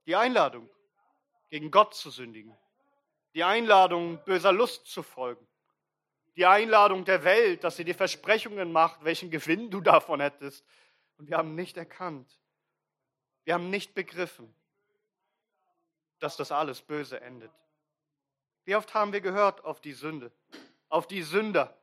Die 0.06 0.16
Einladung, 0.16 0.70
gegen 1.50 1.72
Gott 1.72 1.94
zu 1.94 2.10
sündigen. 2.10 2.56
Die 3.34 3.44
Einladung, 3.44 4.24
böser 4.26 4.52
Lust 4.52 4.88
zu 4.88 5.04
folgen. 5.04 5.46
Die 6.36 6.46
Einladung 6.46 7.06
der 7.06 7.24
Welt, 7.24 7.64
dass 7.64 7.76
sie 7.76 7.84
dir 7.84 7.96
Versprechungen 7.96 8.72
macht, 8.72 9.04
welchen 9.04 9.30
Gewinn 9.30 9.70
du 9.70 9.82
davon 9.82 10.22
hättest. 10.22 10.66
Und 11.18 11.30
wir 11.30 11.38
haben 11.38 11.56
nicht 11.56 11.76
erkannt, 11.76 12.40
wir 13.44 13.56
haben 13.56 13.70
nicht 13.70 13.94
begriffen, 13.94 14.54
dass 16.20 16.38
das 16.38 16.52
alles 16.52 16.82
böse 16.82 17.20
endet. 17.20 17.52
Wie 18.66 18.76
oft 18.76 18.94
haben 18.94 19.12
wir 19.12 19.22
gehört 19.22 19.66
auf 19.66 19.82
die 19.82 19.94
Sünde, 19.94 20.32
auf 20.88 21.08
die 21.08 21.24
Sünder 21.24 21.76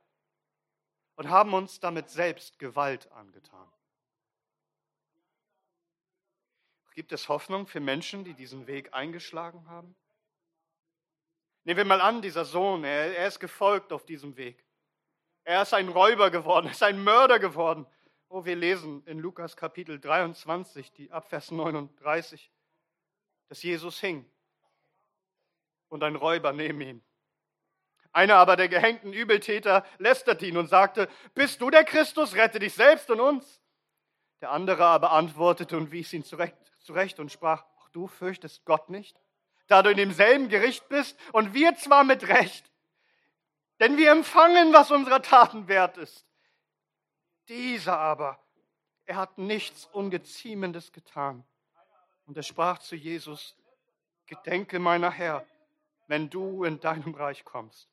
und 1.15 1.29
haben 1.29 1.53
uns 1.53 1.79
damit 1.79 2.09
selbst 2.09 2.57
Gewalt 2.59 3.11
angetan. 3.11 3.67
Gibt 6.97 7.11
es 7.11 7.29
Hoffnung 7.29 7.67
für 7.67 7.79
Menschen, 7.79 8.23
die 8.23 8.33
diesen 8.33 8.65
Weg 8.65 8.91
eingeschlagen 8.91 9.67
haben? 9.67 9.95
Nehmen 11.63 11.77
wir 11.77 11.85
mal 11.85 12.01
an, 12.01 12.23
dieser 12.23 12.43
Sohn, 12.43 12.83
er, 12.83 13.15
er 13.15 13.27
ist 13.27 13.39
gefolgt 13.39 13.93
auf 13.93 14.03
diesem 14.03 14.35
Weg. 14.35 14.65
Er 15.43 15.61
ist 15.61 15.75
ein 15.75 15.89
Räuber 15.89 16.31
geworden, 16.31 16.65
er 16.65 16.71
ist 16.71 16.81
ein 16.81 17.03
Mörder 17.03 17.37
geworden. 17.37 17.85
Oh, 18.29 18.45
wir 18.45 18.55
lesen 18.55 19.05
in 19.05 19.19
Lukas 19.19 19.55
Kapitel 19.55 19.99
23, 19.99 20.91
die 20.91 21.11
Abvers 21.11 21.51
39, 21.51 22.51
dass 23.47 23.61
Jesus 23.61 23.99
hing 23.99 24.27
und 25.89 26.01
ein 26.01 26.15
Räuber 26.15 26.51
neben 26.51 26.81
ihm. 26.81 27.03
Einer 28.11 28.37
aber 28.37 28.55
der 28.55 28.69
gehängten 28.69 29.13
Übeltäter 29.13 29.85
lästerte 29.99 30.47
ihn 30.47 30.57
und 30.57 30.65
sagte, 30.65 31.09
bist 31.35 31.61
du 31.61 31.69
der 31.69 31.83
Christus, 31.83 32.33
rette 32.33 32.57
dich 32.57 32.73
selbst 32.73 33.11
und 33.11 33.19
uns. 33.19 33.61
Der 34.41 34.51
andere 34.51 34.85
aber 34.85 35.11
antwortete 35.11 35.77
und 35.77 35.91
wies 35.91 36.13
ihn 36.13 36.23
zurecht, 36.23 36.55
zurecht 36.79 37.19
und 37.19 37.31
sprach, 37.31 37.65
ach, 37.79 37.89
du 37.89 38.07
fürchtest 38.07 38.65
Gott 38.65 38.89
nicht, 38.89 39.19
da 39.67 39.81
du 39.81 39.89
in 39.89 39.97
demselben 39.97 40.49
Gericht 40.49 40.87
bist 40.89 41.17
und 41.33 41.53
wir 41.53 41.75
zwar 41.75 42.03
mit 42.03 42.27
Recht, 42.27 42.71
denn 43.79 43.97
wir 43.97 44.11
empfangen, 44.11 44.73
was 44.73 44.91
unserer 44.91 45.21
Taten 45.21 45.67
wert 45.67 45.97
ist. 45.97 46.25
Dieser 47.47 47.97
aber, 47.97 48.39
er 49.05 49.15
hat 49.15 49.37
nichts 49.37 49.85
Ungeziemendes 49.85 50.91
getan. 50.91 51.43
Und 52.25 52.35
er 52.35 52.43
sprach 52.43 52.79
zu 52.79 52.95
Jesus, 52.95 53.55
Gedenke 54.25 54.79
meiner 54.79 55.11
Herr, 55.11 55.45
wenn 56.07 56.29
du 56.29 56.65
in 56.65 56.79
deinem 56.79 57.15
Reich 57.15 57.45
kommst. 57.45 57.89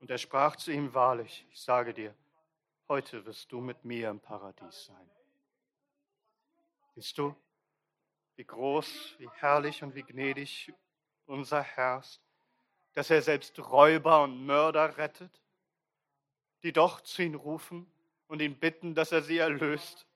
Und 0.00 0.10
er 0.10 0.18
sprach 0.18 0.56
zu 0.56 0.70
ihm 0.70 0.92
wahrlich, 0.92 1.46
ich 1.50 1.60
sage 1.60 1.94
dir, 1.94 2.14
heute 2.88 3.24
wirst 3.24 3.50
du 3.50 3.60
mit 3.60 3.84
mir 3.84 4.10
im 4.10 4.20
Paradies 4.20 4.84
sein. 4.84 5.10
Siehst 6.96 7.18
du, 7.18 7.36
wie 8.36 8.44
groß, 8.44 9.16
wie 9.18 9.28
herrlich 9.34 9.82
und 9.82 9.94
wie 9.94 10.02
gnädig 10.02 10.72
unser 11.26 11.60
Herr 11.60 11.98
ist, 12.00 12.22
dass 12.94 13.10
er 13.10 13.20
selbst 13.20 13.58
Räuber 13.58 14.22
und 14.22 14.46
Mörder 14.46 14.96
rettet, 14.96 15.42
die 16.62 16.72
doch 16.72 17.02
zu 17.02 17.22
ihm 17.22 17.34
rufen 17.34 17.86
und 18.28 18.40
ihn 18.40 18.58
bitten, 18.58 18.94
dass 18.94 19.12
er 19.12 19.20
sie 19.20 19.36
erlöst. 19.36 20.06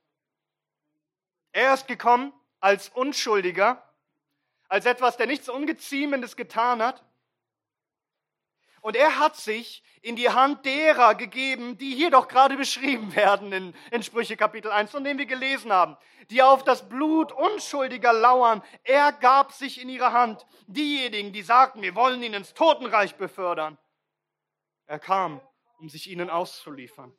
Er 1.53 1.75
ist 1.75 1.87
gekommen 1.87 2.33
als 2.61 2.89
Unschuldiger, 2.89 3.87
als 4.71 4.87
etwas, 4.87 5.19
der 5.19 5.27
nichts 5.27 5.51
Ungeziemendes 5.51 6.35
getan 6.35 6.81
hat, 6.81 7.05
und 8.81 8.97
er 8.97 9.19
hat 9.19 9.37
sich 9.37 9.83
in 10.03 10.17
die 10.17 10.31
Hand 10.31 10.65
derer 10.65 11.15
gegeben, 11.15 11.77
die 11.77 11.95
hier 11.95 12.11
doch 12.11 12.29
gerade 12.29 12.57
beschrieben 12.57 13.15
werden 13.17 13.53
in, 13.53 13.75
in 13.91 14.03
Sprüche 14.03 14.37
Kapitel 14.37 14.71
1, 14.71 14.91
von 14.91 15.05
denen 15.05 15.19
wir 15.19 15.27
gelesen 15.27 15.73
haben, 15.73 15.97
die 16.31 16.43
auf 16.43 16.65
das 16.65 16.89
Blut 16.89 17.33
Unschuldiger 17.33 18.13
lauern. 18.13 18.63
Er 18.85 19.13
gab 19.13 19.53
sich 19.53 19.81
in 19.81 19.89
ihre 19.89 20.13
Hand. 20.13 20.47
Diejenigen, 20.67 21.33
die 21.33 21.43
sagten, 21.43 21.83
wir 21.83 21.95
wollen 21.95 22.23
ihn 22.23 22.35
ins 22.35 22.55
Totenreich 22.55 23.17
befördern. 23.17 23.79
Er 24.87 24.99
kam, 24.99 25.41
um 25.79 25.89
sich 25.89 26.09
ihnen 26.11 26.31
auszuliefern. 26.31 27.15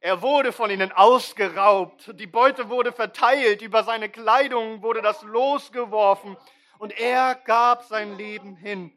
Er 0.00 0.20
wurde 0.20 0.52
von 0.52 0.70
ihnen 0.70 0.92
ausgeraubt. 0.92 2.12
Die 2.20 2.26
Beute 2.26 2.68
wurde 2.68 2.92
verteilt. 2.92 3.62
Über 3.62 3.82
seine 3.82 4.10
Kleidung 4.10 4.82
wurde 4.82 5.00
das 5.00 5.22
losgeworfen. 5.22 6.36
Und 6.78 6.96
er 6.98 7.34
gab 7.34 7.84
sein 7.84 8.16
Leben 8.16 8.54
hin 8.54 8.92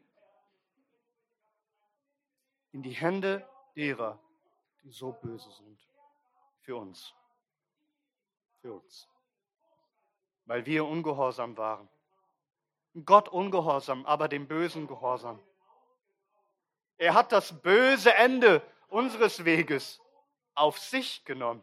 in 2.72 2.82
die 2.82 2.92
Hände 2.92 3.46
derer, 3.76 4.18
die 4.82 4.90
so 4.90 5.12
böse 5.12 5.50
sind. 5.50 5.78
Für 6.62 6.76
uns. 6.76 7.14
Für 8.60 8.74
uns. 8.74 9.08
Weil 10.44 10.66
wir 10.66 10.84
ungehorsam 10.84 11.56
waren. 11.56 11.88
Gott 13.04 13.28
ungehorsam, 13.28 14.04
aber 14.06 14.28
dem 14.28 14.48
Bösen 14.48 14.86
gehorsam. 14.86 15.40
Er 16.98 17.14
hat 17.14 17.32
das 17.32 17.60
böse 17.62 18.14
Ende 18.14 18.62
unseres 18.88 19.44
Weges 19.44 20.00
auf 20.54 20.78
sich 20.78 21.24
genommen. 21.24 21.62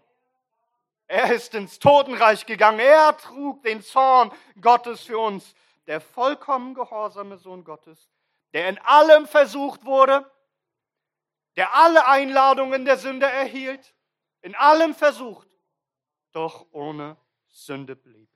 Er 1.08 1.34
ist 1.34 1.54
ins 1.54 1.80
Totenreich 1.80 2.46
gegangen. 2.46 2.80
Er 2.80 3.16
trug 3.18 3.62
den 3.64 3.82
Zorn 3.82 4.32
Gottes 4.62 5.04
für 5.04 5.20
uns. 5.20 5.54
Der 5.86 6.02
vollkommen 6.02 6.74
gehorsame 6.74 7.38
Sohn 7.38 7.64
Gottes, 7.64 8.10
der 8.54 8.68
in 8.68 8.78
allem 8.80 9.26
versucht 9.26 9.86
wurde, 9.86 10.30
der 11.58 11.74
alle 11.74 12.08
Einladungen 12.08 12.86
der 12.86 12.98
Sünde 12.98 13.26
erhielt, 13.26 13.94
in 14.42 14.56
allem 14.56 14.94
versucht, 14.94 15.50
doch 16.32 16.68
ohne 16.72 17.18
Sünde 17.48 17.96
blieb. 17.96 18.30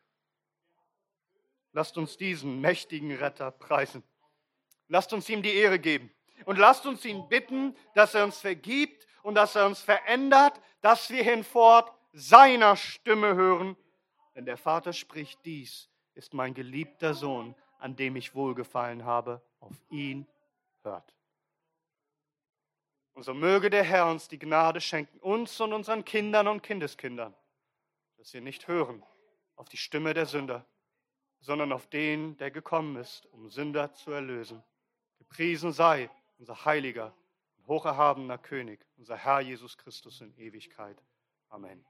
Lasst 1.71 1.97
uns 1.97 2.17
diesen 2.17 2.59
mächtigen 2.59 3.15
Retter 3.15 3.51
preisen. 3.51 4.03
Lasst 4.87 5.13
uns 5.13 5.29
ihm 5.29 5.41
die 5.41 5.53
Ehre 5.53 5.79
geben. 5.79 6.11
Und 6.45 6.57
lasst 6.57 6.85
uns 6.85 7.05
ihn 7.05 7.29
bitten, 7.29 7.77
dass 7.93 8.15
er 8.15 8.25
uns 8.25 8.39
vergibt 8.39 9.05
und 9.21 9.35
dass 9.35 9.55
er 9.55 9.67
uns 9.67 9.79
verändert, 9.79 10.59
dass 10.81 11.09
wir 11.11 11.23
hinfort 11.23 11.93
seiner 12.11 12.75
Stimme 12.75 13.35
hören. 13.35 13.77
Denn 14.35 14.45
der 14.45 14.57
Vater 14.57 14.91
spricht, 14.91 15.45
dies 15.45 15.89
ist 16.15 16.33
mein 16.33 16.55
geliebter 16.55 17.13
Sohn, 17.13 17.55
an 17.77 17.95
dem 17.95 18.15
ich 18.15 18.33
wohlgefallen 18.33 19.05
habe. 19.05 19.41
Auf 19.59 19.77
ihn 19.89 20.27
hört. 20.81 21.13
Und 23.13 23.23
so 23.23 23.33
möge 23.33 23.69
der 23.69 23.83
Herr 23.83 24.07
uns 24.07 24.27
die 24.27 24.39
Gnade 24.39 24.81
schenken, 24.81 25.19
uns 25.19 25.59
und 25.59 25.73
unseren 25.73 26.05
Kindern 26.05 26.47
und 26.47 26.63
Kindeskindern, 26.63 27.35
dass 28.17 28.33
wir 28.33 28.41
nicht 28.41 28.67
hören 28.67 29.03
auf 29.55 29.69
die 29.69 29.77
Stimme 29.77 30.13
der 30.13 30.25
Sünder, 30.25 30.65
sondern 31.39 31.71
auf 31.71 31.87
den, 31.87 32.37
der 32.37 32.51
gekommen 32.51 32.95
ist, 32.95 33.25
um 33.27 33.49
Sünder 33.49 33.93
zu 33.93 34.11
erlösen. 34.11 34.63
Gepriesen 35.17 35.71
sei 35.71 36.09
unser 36.37 36.65
heiliger 36.65 37.13
und 37.57 37.67
hocherhabener 37.67 38.37
König, 38.37 38.85
unser 38.97 39.17
Herr 39.17 39.41
Jesus 39.41 39.77
Christus 39.77 40.21
in 40.21 40.33
Ewigkeit. 40.37 40.97
Amen. 41.49 41.85